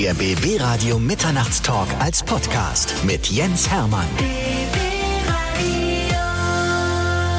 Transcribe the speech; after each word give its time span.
Der 0.00 0.14
BB 0.14 0.58
Radio 0.58 0.98
Mitternachtstalk 0.98 1.86
als 1.98 2.22
Podcast 2.22 3.04
mit 3.04 3.26
Jens 3.26 3.70
Hermann. 3.70 4.06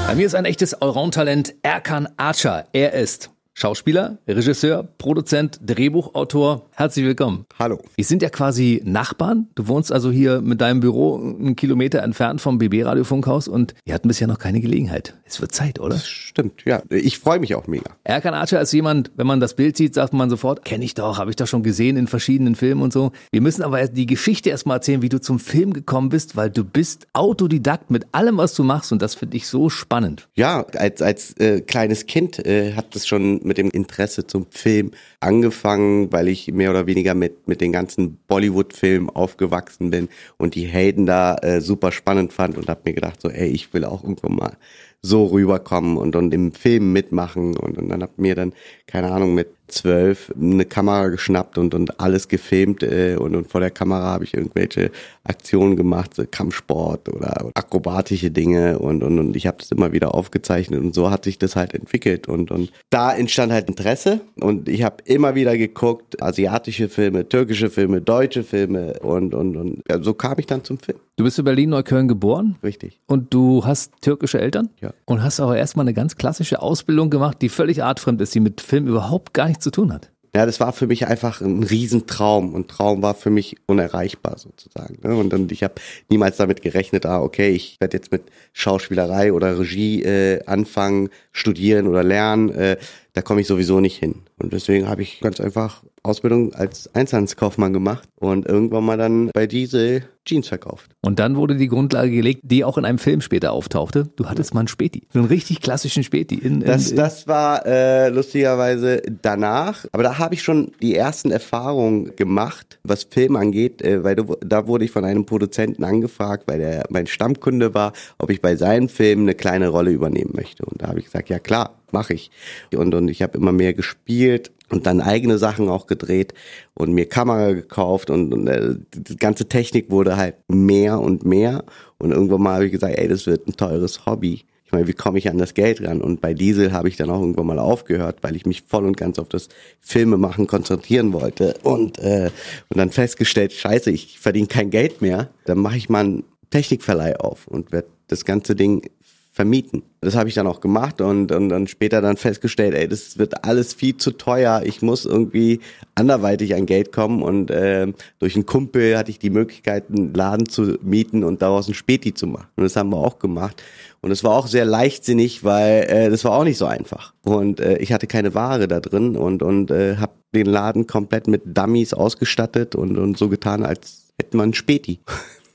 Bei 0.06 0.14
mir 0.14 0.28
ist 0.28 0.36
ein 0.36 0.46
echtes 0.46 0.76
Allround-Talent 0.76 1.55
Erkan 1.63 2.08
Archer. 2.18 2.68
Er 2.71 2.94
ist 2.94 3.32
Schauspieler, 3.62 4.18
Regisseur, 4.28 4.88
Produzent, 4.98 5.60
Drehbuchautor. 5.63 6.66
Herzlich 6.71 7.05
willkommen. 7.05 7.46
Hallo. 7.60 7.80
Wir 7.96 8.05
sind 8.05 8.23
ja 8.23 8.30
quasi 8.30 8.82
Nachbarn. 8.84 9.50
Du 9.54 9.68
wohnst 9.68 9.91
also 9.91 10.10
hier 10.10 10.41
mit 10.41 10.61
deinem 10.61 10.80
Büro 10.80 11.18
einen 11.18 11.55
Kilometer 11.55 12.02
entfernt 12.02 12.42
vom 12.42 12.57
BB 12.57 12.84
Radiofunkhaus 12.86 13.47
und 13.47 13.75
wir 13.86 13.93
hatten 13.93 14.07
bisher 14.07 14.28
noch 14.28 14.39
keine 14.39 14.61
Gelegenheit. 14.61 15.14
Es 15.25 15.39
wird 15.42 15.52
Zeit, 15.52 15.79
oder? 15.79 16.00
Stimmt, 16.00 16.66
ja. 16.66 16.82
Ich 16.89 17.20
freue 17.20 17.38
mich 17.38 17.54
auch 17.54 17.68
mega. 17.68 17.92
Erkan 18.04 18.34
Archer 18.34 18.60
ist 18.61 18.71
jemand, 18.71 19.11
wenn 19.16 19.28
man 19.28 19.39
das 19.39 19.55
Bild 19.55 19.78
sieht, 19.78 19.93
sagt 19.93 20.14
man 20.14 20.32
sofort, 20.32 20.66
kenne 20.66 20.84
ich 20.84 20.96
doch, 20.96 21.20
habe 21.20 21.30
ich 21.30 21.36
doch 21.36 21.46
schon 21.46 21.62
gesehen 21.62 21.98
in 21.98 22.07
verschiedenen 22.07 22.55
Filmen 22.55 22.82
und 22.82 22.91
so. 22.91 23.12
Wir 23.32 23.41
müssen 23.41 23.62
aber 23.62 23.88
die 23.88 24.07
Geschichte 24.07 24.50
erstmal 24.50 24.78
erzählen, 24.78 25.04
wie 25.04 25.09
du 25.09 25.21
zum 25.21 25.37
Film 25.37 25.73
gekommen 25.73 26.09
bist, 26.09 26.36
weil 26.36 26.50
du 26.50 26.64
bist 26.64 27.06
Autodidakt 27.14 27.92
mit 27.92 28.07
allem, 28.12 28.37
was 28.37 28.56
du 28.56 28.64
machst 28.64 28.92
und 28.92 29.04
das 29.04 29.14
finde 29.14 29.37
ich 29.37 29.46
so 29.46 29.70
spannend. 29.70 30.29
Ja, 30.34 30.65
als, 30.75 31.04
als 31.04 31.37
äh, 31.37 31.62
kleines 31.62 32.08
Kind 32.08 32.44
äh, 32.44 32.73
hat 32.73 32.95
das 32.95 33.06
schon 33.06 33.50
mit 33.52 33.58
dem 33.58 33.69
Interesse 33.69 34.25
zum 34.25 34.45
Film 34.50 34.91
angefangen, 35.19 36.09
weil 36.14 36.30
ich 36.30 36.50
mehr 36.53 36.69
oder 36.69 36.88
weniger 36.88 37.14
mit, 37.14 37.50
mit 37.50 37.59
den 37.59 37.73
ganzen 37.73 38.17
Bollywood-Filmen 38.28 39.09
aufgewachsen 39.09 39.92
bin 39.92 40.08
und 40.38 40.55
die 40.55 40.67
Helden 40.67 41.05
da 41.05 41.36
äh, 41.36 41.59
super 41.59 41.92
spannend 41.92 42.31
fand 42.31 42.58
und 42.58 42.69
habe 42.69 42.83
mir 42.86 42.94
gedacht, 42.94 43.19
so, 43.22 43.30
ey, 43.30 43.50
ich 43.50 43.73
will 43.73 43.83
auch 43.83 44.03
irgendwann 44.03 44.38
mal 44.38 44.58
so 45.02 45.25
rüberkommen 45.25 45.97
und, 45.97 46.16
und 46.16 46.33
im 46.33 46.53
Film 46.53 46.94
mitmachen 46.94 47.58
und, 47.58 47.78
und 47.78 47.89
dann 47.89 48.03
hab 48.03 48.17
mir 48.17 48.36
dann, 48.36 48.53
keine 48.88 49.11
Ahnung, 49.11 49.33
mit 49.33 49.50
zwölf 49.72 50.31
eine 50.39 50.66
Kamera 50.66 51.08
geschnappt 51.08 51.58
und, 51.58 51.73
und 51.73 52.00
alles 52.00 52.28
gefilmt 52.28 52.84
äh, 52.84 53.16
und, 53.17 53.36
und 53.36 53.48
vor 53.48 53.62
der 53.62 53.72
Kamera 53.72 54.03
habe 54.03 54.23
ich 54.23 54.34
irgendwelche 54.34 54.92
Aktionen 55.23 55.75
gemacht, 55.75 56.16
so 56.16 56.23
Kampfsport 56.30 57.09
oder 57.09 57.52
akrobatische 57.54 58.32
Dinge 58.32 58.80
und, 58.80 59.04
und, 59.04 59.20
und 59.20 59.36
ich 59.36 59.48
habe 59.48 59.58
das 59.60 59.72
immer 59.72 59.92
wieder 59.92 60.14
aufgezeichnet 60.16 60.82
und 60.82 60.94
so 60.94 61.10
hat 61.10 61.23
sich 61.23 61.38
das 61.38 61.56
halt 61.56 61.73
entwickelt 61.73 62.28
und, 62.28 62.52
und 62.52 62.72
da 62.90 63.14
entstand 63.14 63.52
halt 63.52 63.68
Interesse 63.68 64.22
und 64.40 64.68
ich 64.68 64.84
habe 64.84 64.98
immer 65.06 65.36
wieder 65.36 65.58
geguckt, 65.58 66.22
asiatische 66.22 66.90
Filme, 66.90 67.28
türkische 67.28 67.70
Filme, 67.70 68.02
deutsche 68.02 68.44
Filme 68.44 69.00
und, 69.02 69.34
und, 69.34 69.56
und 69.58 69.82
ja, 69.90 70.02
so 70.02 70.14
kam 70.14 70.38
ich 70.38 70.48
dann 70.48 70.64
zum 70.64 70.78
Film. 70.78 70.98
Du 71.17 71.26
bist 71.26 71.38
in 71.38 71.45
Berlin-Neukölln 71.45 72.08
geboren? 72.08 72.56
Richtig. 72.64 73.00
Und 73.06 73.32
du 73.34 73.64
hast 73.64 73.94
türkische 74.02 74.40
Eltern? 74.40 74.70
Ja. 74.82 74.92
Und 75.06 75.22
hast 75.22 75.40
aber 75.40 75.56
erstmal 75.56 75.84
eine 75.84 75.94
ganz 75.94 76.16
klassische 76.16 76.62
Ausbildung 76.62 77.12
gemacht, 77.12 77.38
die 77.42 77.50
völlig 77.50 77.84
artfremd 77.84 78.22
ist, 78.22 78.34
die 78.34 78.40
mit 78.40 78.60
Film 78.60 78.88
überhaupt 78.88 79.34
gar 79.34 79.48
nichts 79.48 79.61
zu 79.62 79.72
tun 79.72 79.94
hat. 79.94 80.12
Ja, 80.34 80.45
das 80.45 80.62
war 80.62 80.72
für 80.72 80.88
mich 80.88 81.08
einfach 81.08 81.42
ein 81.42 81.62
Riesentraum 81.62 82.54
und 82.54 82.70
Traum 82.70 83.02
war 83.02 83.16
für 83.16 83.30
mich 83.30 83.58
unerreichbar 83.66 84.38
sozusagen. 84.38 84.98
Ne? 85.04 85.14
Und, 85.14 85.34
und 85.34 85.52
ich 85.52 85.62
habe 85.62 85.73
niemals 86.08 86.38
damit 86.38 86.62
gerechnet, 86.62 87.06
ah, 87.06 87.22
okay, 87.22 87.50
ich 87.50 87.76
werde 87.82 87.98
jetzt 87.98 88.14
mit 88.14 88.23
Schauspielerei 88.54 89.34
oder 89.34 89.59
Regie 89.59 90.04
äh, 90.04 90.42
anfangen, 90.45 91.09
studieren 91.34 91.86
oder 91.86 92.02
lernen. 92.04 92.50
Äh, 92.50 92.78
da 93.14 93.22
komme 93.22 93.42
ich 93.42 93.48
sowieso 93.48 93.80
nicht 93.80 93.98
hin. 93.98 94.16
Und 94.38 94.54
deswegen 94.54 94.88
habe 94.88 95.02
ich 95.02 95.20
ganz 95.20 95.40
einfach 95.40 95.84
Ausbildung 96.04 96.54
als 96.54 96.94
Einzelhandelskaufmann 96.95 97.73
gemacht 97.73 98.08
und 98.20 98.48
irgendwann 98.48 98.86
mal 98.86 98.98
dann 98.98 99.30
bei 99.34 99.45
Diesel 99.48 100.04
Jeans 100.26 100.48
verkauft. 100.48 100.92
Und 101.02 101.20
dann 101.20 101.36
wurde 101.36 101.56
die 101.56 101.67
Grundlage 101.67 102.12
gelegt, 102.12 102.42
die 102.44 102.64
auch 102.64 102.78
in 102.78 102.86
einem 102.86 103.00
Film 103.00 103.22
später 103.22 103.52
auftauchte. 103.52 104.08
Du 104.16 104.26
hattest 104.26 104.54
mal 104.54 104.62
einen 104.62 104.67
Späti, 104.67 105.08
so 105.12 105.20
einen 105.20 105.28
richtig 105.28 105.62
klassischen 105.62 106.04
Späti. 106.04 106.36
In, 106.36 106.62
in, 106.62 106.67
Das, 106.67 106.94
das 106.94 107.28
war 107.28 107.66
äh, 107.66 108.09
lustigerweise 108.09 109.02
danach, 109.22 109.86
aber 109.92 110.04
da 110.04 110.20
habe 110.20 110.36
ich 110.36 110.44
schon 110.44 110.72
die 110.82 110.95
ersten 110.95 111.32
Erfahrungen 111.32 112.16
gemacht, 112.16 112.80
was 112.84 113.04
Film 113.04 113.36
angeht, 113.36 113.82
äh, 113.82 114.04
weil 114.04 114.16
du, 114.16 114.36
da 114.42 114.67
wurde 114.67 114.86
ich 114.86 114.92
von 114.92 115.06
einem 115.06 115.26
Produzenten 115.26 115.84
angefragt, 115.84 116.44
weil 116.48 116.59
der 116.59 116.86
mein 116.89 117.08
Stammkunde 117.08 117.73
war, 117.73 117.94
ob 118.20 118.30
ich 118.30 118.42
bei 118.42 118.56
seinem 118.56 118.89
Film 118.89 119.22
eine 119.22 119.36
kleine 119.36 119.70
Rolle 119.70 119.92
übernehmen 119.92 120.32
möchte. 120.33 120.66
Und 120.66 120.82
da 120.82 120.88
habe 120.88 120.99
ich 120.99 121.05
gesagt, 121.05 121.30
ja 121.30 121.39
klar, 121.39 121.80
mache 121.94 122.14
ich. 122.14 122.32
Und, 122.76 122.94
und 122.94 123.08
ich 123.08 123.22
habe 123.22 123.38
immer 123.38 123.52
mehr 123.52 123.74
gespielt 123.74 124.52
und 124.70 124.86
dann 124.86 125.02
eigene 125.02 125.38
Sachen 125.38 125.70
auch 125.70 125.88
gedreht 125.88 126.34
und 126.74 126.94
mir 126.94 127.08
Kamera 127.08 127.52
gekauft 127.52 128.09
und, 128.09 128.34
und 128.34 128.47
äh, 128.47 128.75
die 128.94 129.18
ganze 129.18 129.47
Technik 129.47 129.90
wurde 129.90 130.18
halt 130.18 130.35
mehr 130.47 131.00
und 131.00 131.25
mehr. 131.25 131.63
Und 131.97 132.12
irgendwann 132.12 132.41
mal 132.41 132.56
habe 132.56 132.66
ich 132.66 132.72
gesagt, 132.72 132.97
ey, 132.97 133.07
das 133.07 133.28
wird 133.28 133.47
ein 133.47 133.57
teures 133.57 134.06
Hobby. 134.06 134.46
Ich 134.66 134.72
meine, 134.72 134.88
wie 134.88 134.94
komme 134.94 135.18
ich 135.18 135.29
an 135.29 135.38
das 135.38 135.53
Geld 135.53 135.81
ran? 135.85 136.02
Und 136.02 136.22
bei 136.22 136.34
Diesel 136.34 136.72
habe 136.72 136.88
ich 136.88 136.96
dann 136.96 137.09
auch 137.09 137.19
irgendwann 137.19 137.46
mal 137.46 137.59
aufgehört, 137.59 138.19
weil 138.22 138.38
ich 138.38 138.46
mich 138.46 138.62
voll 138.62 138.85
und 138.85 138.96
ganz 138.96 139.19
auf 139.19 139.28
das 139.28 139.50
Filmemachen 139.81 140.47
konzentrieren 140.47 141.12
wollte. 141.12 141.56
Und, 141.63 142.00
äh, 142.00 142.29
und 142.69 142.78
dann 142.78 142.90
festgestellt, 142.90 143.52
scheiße, 143.52 143.91
ich 143.91 144.18
verdiene 144.18 144.47
kein 144.47 144.69
Geld 144.69 145.02
mehr. 145.02 145.29
Dann 145.44 145.58
mache 145.58 145.75
ich 145.75 145.90
mal 145.90 146.06
einen 146.06 146.23
Technikverleih 146.52 147.18
auf 147.18 147.47
und 147.47 147.73
werde 147.73 147.90
das 148.08 148.23
ganze 148.23 148.56
Ding 148.56 148.90
vermieten. 149.33 149.83
Das 150.01 150.15
habe 150.15 150.27
ich 150.27 150.35
dann 150.35 150.45
auch 150.45 150.59
gemacht 150.59 150.99
und, 150.99 151.31
und 151.31 151.47
dann 151.49 151.67
später 151.67 152.01
dann 152.01 152.17
festgestellt, 152.17 152.73
ey, 152.75 152.87
das 152.87 153.17
wird 153.17 153.45
alles 153.45 153.73
viel 153.73 153.95
zu 153.95 154.11
teuer. 154.11 154.61
Ich 154.65 154.81
muss 154.81 155.05
irgendwie 155.05 155.61
anderweitig 155.95 156.53
an 156.53 156.65
Geld 156.65 156.91
kommen 156.91 157.23
und 157.23 157.49
äh, 157.49 157.87
durch 158.19 158.35
einen 158.35 158.45
Kumpel 158.45 158.97
hatte 158.97 159.09
ich 159.09 159.19
die 159.19 159.29
Möglichkeit, 159.29 159.85
einen 159.89 160.13
Laden 160.13 160.49
zu 160.49 160.77
mieten 160.81 161.23
und 161.23 161.41
daraus 161.41 161.69
ein 161.69 161.73
Späti 161.73 162.13
zu 162.13 162.27
machen. 162.27 162.47
Und 162.57 162.65
das 162.65 162.75
haben 162.75 162.89
wir 162.89 162.97
auch 162.97 163.19
gemacht. 163.19 163.63
Und 164.01 164.11
es 164.11 164.23
war 164.25 164.31
auch 164.31 164.47
sehr 164.47 164.65
leichtsinnig, 164.65 165.45
weil 165.45 165.83
äh, 165.83 166.09
das 166.09 166.25
war 166.25 166.33
auch 166.33 166.43
nicht 166.43 166.57
so 166.57 166.65
einfach. 166.65 167.13
Und 167.23 167.61
äh, 167.61 167.77
ich 167.77 167.93
hatte 167.93 168.07
keine 168.07 168.33
Ware 168.33 168.67
da 168.67 168.81
drin 168.81 169.15
und 169.15 169.43
und 169.43 169.71
äh, 169.71 169.95
habe 169.95 170.13
den 170.35 170.47
Laden 170.47 170.87
komplett 170.87 171.27
mit 171.27 171.43
Dummies 171.45 171.93
ausgestattet 171.93 172.75
und 172.75 172.97
und 172.97 173.17
so 173.17 173.29
getan, 173.29 173.63
als 173.63 174.11
hätte 174.17 174.35
man 174.35 174.49
ein 174.49 174.53
Späti. 174.53 174.99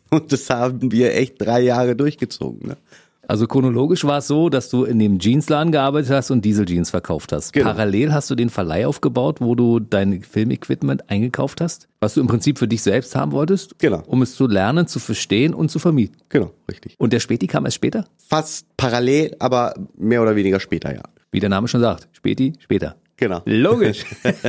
Und 0.08 0.32
das 0.32 0.48
haben 0.50 0.92
wir 0.92 1.16
echt 1.16 1.34
drei 1.38 1.60
Jahre 1.60 1.96
durchgezogen. 1.96 2.68
Ne? 2.68 2.76
Also 3.28 3.46
chronologisch 3.46 4.04
war 4.04 4.18
es 4.18 4.28
so, 4.28 4.48
dass 4.48 4.70
du 4.70 4.84
in 4.84 4.98
dem 4.98 5.18
Jeansladen 5.18 5.72
gearbeitet 5.72 6.10
hast 6.10 6.30
und 6.30 6.44
Dieseljeans 6.44 6.90
verkauft 6.90 7.32
hast. 7.32 7.52
Genau. 7.52 7.66
Parallel 7.66 8.12
hast 8.12 8.30
du 8.30 8.34
den 8.36 8.50
Verleih 8.50 8.86
aufgebaut, 8.86 9.40
wo 9.40 9.54
du 9.54 9.80
dein 9.80 10.22
Filmequipment 10.22 11.10
eingekauft 11.10 11.60
hast, 11.60 11.88
was 12.00 12.14
du 12.14 12.20
im 12.20 12.28
Prinzip 12.28 12.58
für 12.58 12.68
dich 12.68 12.82
selbst 12.82 13.16
haben 13.16 13.32
wolltest, 13.32 13.78
Genau. 13.78 14.02
um 14.06 14.22
es 14.22 14.34
zu 14.36 14.46
lernen, 14.46 14.86
zu 14.86 15.00
verstehen 15.00 15.54
und 15.54 15.70
zu 15.70 15.78
vermieten. 15.78 16.16
Genau, 16.28 16.52
richtig. 16.70 16.94
Und 16.98 17.12
der 17.12 17.20
Späti 17.20 17.46
kam 17.48 17.64
erst 17.64 17.76
später? 17.76 18.04
Fast 18.28 18.66
parallel, 18.76 19.34
aber 19.40 19.74
mehr 19.96 20.22
oder 20.22 20.36
weniger 20.36 20.60
später, 20.60 20.94
ja. 20.94 21.02
Wie 21.32 21.40
der 21.40 21.48
Name 21.48 21.66
schon 21.68 21.80
sagt. 21.80 22.08
Späti, 22.12 22.52
später. 22.60 22.94
Genau. 23.16 23.40
Logisch. 23.46 24.04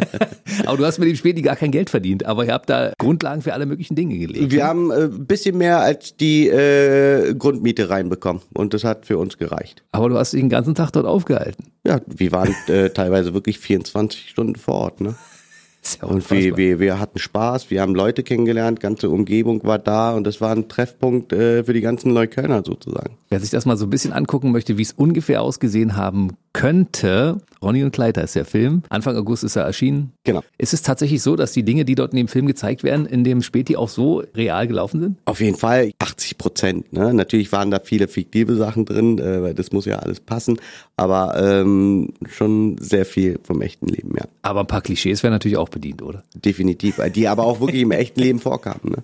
aber 0.66 0.78
du 0.78 0.86
hast 0.86 1.00
mit 1.00 1.08
dem 1.08 1.16
Späti 1.16 1.42
gar 1.42 1.56
kein 1.56 1.72
Geld 1.72 1.90
verdient, 1.90 2.26
aber 2.26 2.46
ihr 2.46 2.54
habt 2.54 2.70
da 2.70 2.92
Grundlagen 2.98 3.42
für 3.42 3.54
alle 3.54 3.66
möglichen 3.66 3.96
Dinge 3.96 4.18
gelegt. 4.18 4.52
Wir 4.52 4.66
haben 4.66 4.92
äh, 4.92 5.06
ein 5.06 5.26
bisschen 5.26 5.58
mehr 5.58 5.80
als 5.80 6.18
die 6.18 6.48
äh, 6.50 7.34
Grundmiete 7.34 7.90
reinbekommen 7.90 8.42
und 8.54 8.74
das 8.74 8.84
hat 8.84 9.06
für 9.06 9.18
uns 9.18 9.38
gereicht. 9.38 9.84
Aber 9.92 10.10
du 10.10 10.18
hast 10.18 10.34
dich 10.34 10.42
den 10.42 10.50
ganzen 10.50 10.76
Tag 10.76 10.92
dort 10.92 11.06
aufgehalten. 11.06 11.66
Ja, 11.86 12.02
wir 12.06 12.32
waren 12.34 12.54
äh, 12.68 12.90
teilweise 12.90 13.34
wirklich 13.34 13.60
24 13.60 14.30
Stunden 14.30 14.56
vor 14.56 14.76
Ort, 14.76 15.02
ne? 15.02 15.16
ja 16.02 16.08
Und 16.08 16.30
wir, 16.30 16.58
wir, 16.58 16.80
wir 16.80 17.00
hatten 17.00 17.20
Spaß, 17.20 17.70
wir 17.70 17.82
haben 17.82 17.96
Leute 17.96 18.24
kennengelernt, 18.24 18.82
ganze 18.82 19.10
Umgebung 19.10 19.64
war 19.64 19.80
da 19.80 20.14
und 20.14 20.26
das 20.26 20.42
war 20.42 20.52
ein 20.52 20.68
Treffpunkt 20.68 21.32
äh, 21.32 21.64
für 21.64 21.74
die 21.74 21.82
ganzen 21.82 22.14
Neuköllner 22.14 22.64
sozusagen. 22.66 23.18
Wer 23.30 23.40
sich 23.40 23.50
das 23.50 23.66
mal 23.66 23.78
so 23.78 23.86
ein 23.86 23.90
bisschen 23.90 24.12
angucken 24.12 24.52
möchte, 24.52 24.78
wie 24.78 24.82
es 24.82 24.92
ungefähr 24.92 25.42
ausgesehen 25.42 25.96
haben 25.96 26.36
könnte, 26.58 27.38
Ronny 27.62 27.84
und 27.84 27.92
Clyde 27.92 28.20
heißt 28.20 28.36
der 28.36 28.44
Film. 28.44 28.82
Anfang 28.90 29.16
August 29.16 29.44
ist 29.44 29.56
er 29.56 29.64
erschienen. 29.64 30.14
Genau. 30.24 30.42
Ist 30.58 30.74
es 30.74 30.82
tatsächlich 30.82 31.22
so, 31.22 31.36
dass 31.36 31.52
die 31.52 31.62
Dinge, 31.62 31.86
die 31.86 31.94
dort 31.94 32.14
in 32.14 32.18
dem 32.18 32.28
Film 32.28 32.48
gezeigt 32.48 32.84
werden, 32.84 33.06
in 33.06 33.24
dem 33.24 33.44
Späti 33.44 33.76
auch 33.76 33.90
so 33.90 34.24
real 34.36 34.68
gelaufen 34.68 35.00
sind? 35.00 35.18
Auf 35.26 35.40
jeden 35.40 35.56
Fall 35.56 35.92
80 36.00 36.40
Prozent. 36.40 36.94
Ne? 36.94 37.14
Natürlich 37.14 37.52
waren 37.52 37.70
da 37.70 37.80
viele 37.80 38.08
fiktive 38.08 38.56
Sachen 38.56 38.86
drin, 38.86 39.20
äh, 39.20 39.44
weil 39.44 39.54
das 39.54 39.72
muss 39.72 39.86
ja 39.86 40.00
alles 40.00 40.20
passen, 40.20 40.60
aber 40.96 41.40
ähm, 41.40 42.10
schon 42.28 42.78
sehr 42.80 43.06
viel 43.06 43.40
vom 43.44 43.62
echten 43.62 43.86
Leben, 43.86 44.16
ja. 44.18 44.26
Aber 44.42 44.62
ein 44.62 44.68
paar 44.68 44.82
Klischees 44.82 45.22
werden 45.22 45.34
natürlich 45.34 45.58
auch 45.58 45.70
bedient, 45.70 46.02
oder? 46.02 46.24
Definitiv. 46.34 47.00
Die 47.14 47.28
aber 47.28 47.44
auch 47.44 47.60
wirklich 47.60 47.84
im 47.84 47.92
echten 47.92 48.20
Leben 48.20 48.40
vorkamen. 48.40 48.96
Ne? 48.96 49.04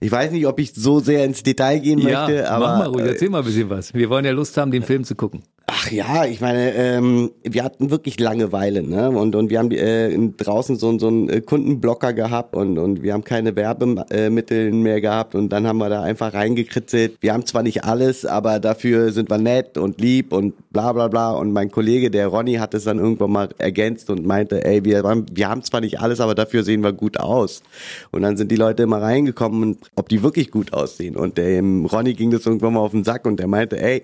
Ich 0.00 0.12
weiß 0.12 0.30
nicht, 0.32 0.46
ob 0.46 0.58
ich 0.58 0.74
so 0.74 1.00
sehr 1.00 1.24
ins 1.24 1.42
Detail 1.42 1.78
gehen 1.78 2.02
möchte, 2.02 2.50
aber. 2.50 2.66
mach 2.66 2.78
mal 2.80 2.88
ruhig, 2.88 3.06
äh, 3.06 3.08
erzähl 3.10 3.30
mal 3.30 3.38
ein 3.38 3.44
bisschen 3.44 3.70
was. 3.70 3.94
Wir 3.94 4.10
wollen 4.10 4.26
ja 4.26 4.32
Lust 4.32 4.58
haben, 4.58 4.72
den 4.72 4.82
Film 4.82 5.04
zu 5.04 5.14
gucken. 5.14 5.42
Ach 5.66 5.90
ja, 5.90 6.24
ich 6.26 6.40
meine, 6.40 6.74
ähm, 6.74 7.30
wir 7.44 7.62
hatten 7.64 7.90
wirklich 7.90 8.18
Langeweile, 8.20 8.82
ne? 8.82 9.10
Und 9.10 9.34
und 9.36 9.48
wir 9.48 9.58
haben 9.60 9.70
äh, 9.70 10.16
draußen 10.36 10.76
so, 10.76 10.98
so 10.98 11.06
einen 11.08 11.28
äh, 11.28 11.40
Kundenblocker 11.40 12.12
gehabt 12.12 12.54
und 12.56 12.78
und 12.78 13.02
wir 13.02 13.12
haben 13.14 13.22
keine 13.24 13.54
Werbemittel 13.56 14.72
mehr 14.72 15.00
gehabt 15.00 15.34
und 15.34 15.50
dann 15.50 15.66
haben 15.66 15.78
wir 15.78 15.88
da 15.88 16.02
einfach 16.02 16.34
reingekritzelt. 16.34 17.16
Wir 17.20 17.32
haben 17.32 17.46
zwar 17.46 17.62
nicht 17.62 17.84
alles, 17.84 18.26
aber 18.26 18.58
dafür 18.60 19.12
sind 19.12 19.30
wir 19.30 19.38
nett 19.38 19.78
und 19.78 20.00
lieb 20.00 20.32
und 20.32 20.54
bla 20.72 20.92
bla 20.92 21.08
bla. 21.08 21.32
Und 21.32 21.52
mein 21.52 21.70
Kollege, 21.70 22.10
der 22.10 22.26
Ronny, 22.28 22.54
hat 22.54 22.74
es 22.74 22.84
dann 22.84 22.98
irgendwann 22.98 23.30
mal 23.30 23.48
ergänzt 23.58 24.10
und 24.10 24.26
meinte, 24.26 24.64
ey, 24.64 24.84
wir, 24.84 25.02
haben- 25.04 25.26
wir 25.32 25.48
haben 25.48 25.62
zwar 25.62 25.80
nicht 25.80 26.00
alles, 26.00 26.20
aber 26.20 26.34
dafür 26.34 26.64
sehen 26.64 26.82
wir 26.82 26.92
gut 26.92 27.18
aus. 27.18 27.62
Und 28.10 28.22
dann 28.22 28.36
sind 28.36 28.50
die 28.50 28.56
Leute 28.56 28.82
immer 28.82 29.00
reingekommen, 29.00 29.78
ob 29.94 30.08
die 30.08 30.22
wirklich 30.22 30.50
gut 30.50 30.72
aussehen. 30.72 31.16
Und 31.16 31.38
dem 31.38 31.86
Ronny 31.86 32.14
ging 32.14 32.30
das 32.30 32.46
irgendwann 32.46 32.74
mal 32.74 32.80
auf 32.80 32.90
den 32.92 33.04
Sack 33.04 33.24
und 33.26 33.38
der 33.38 33.46
meinte, 33.46 33.80
ey, 33.80 34.02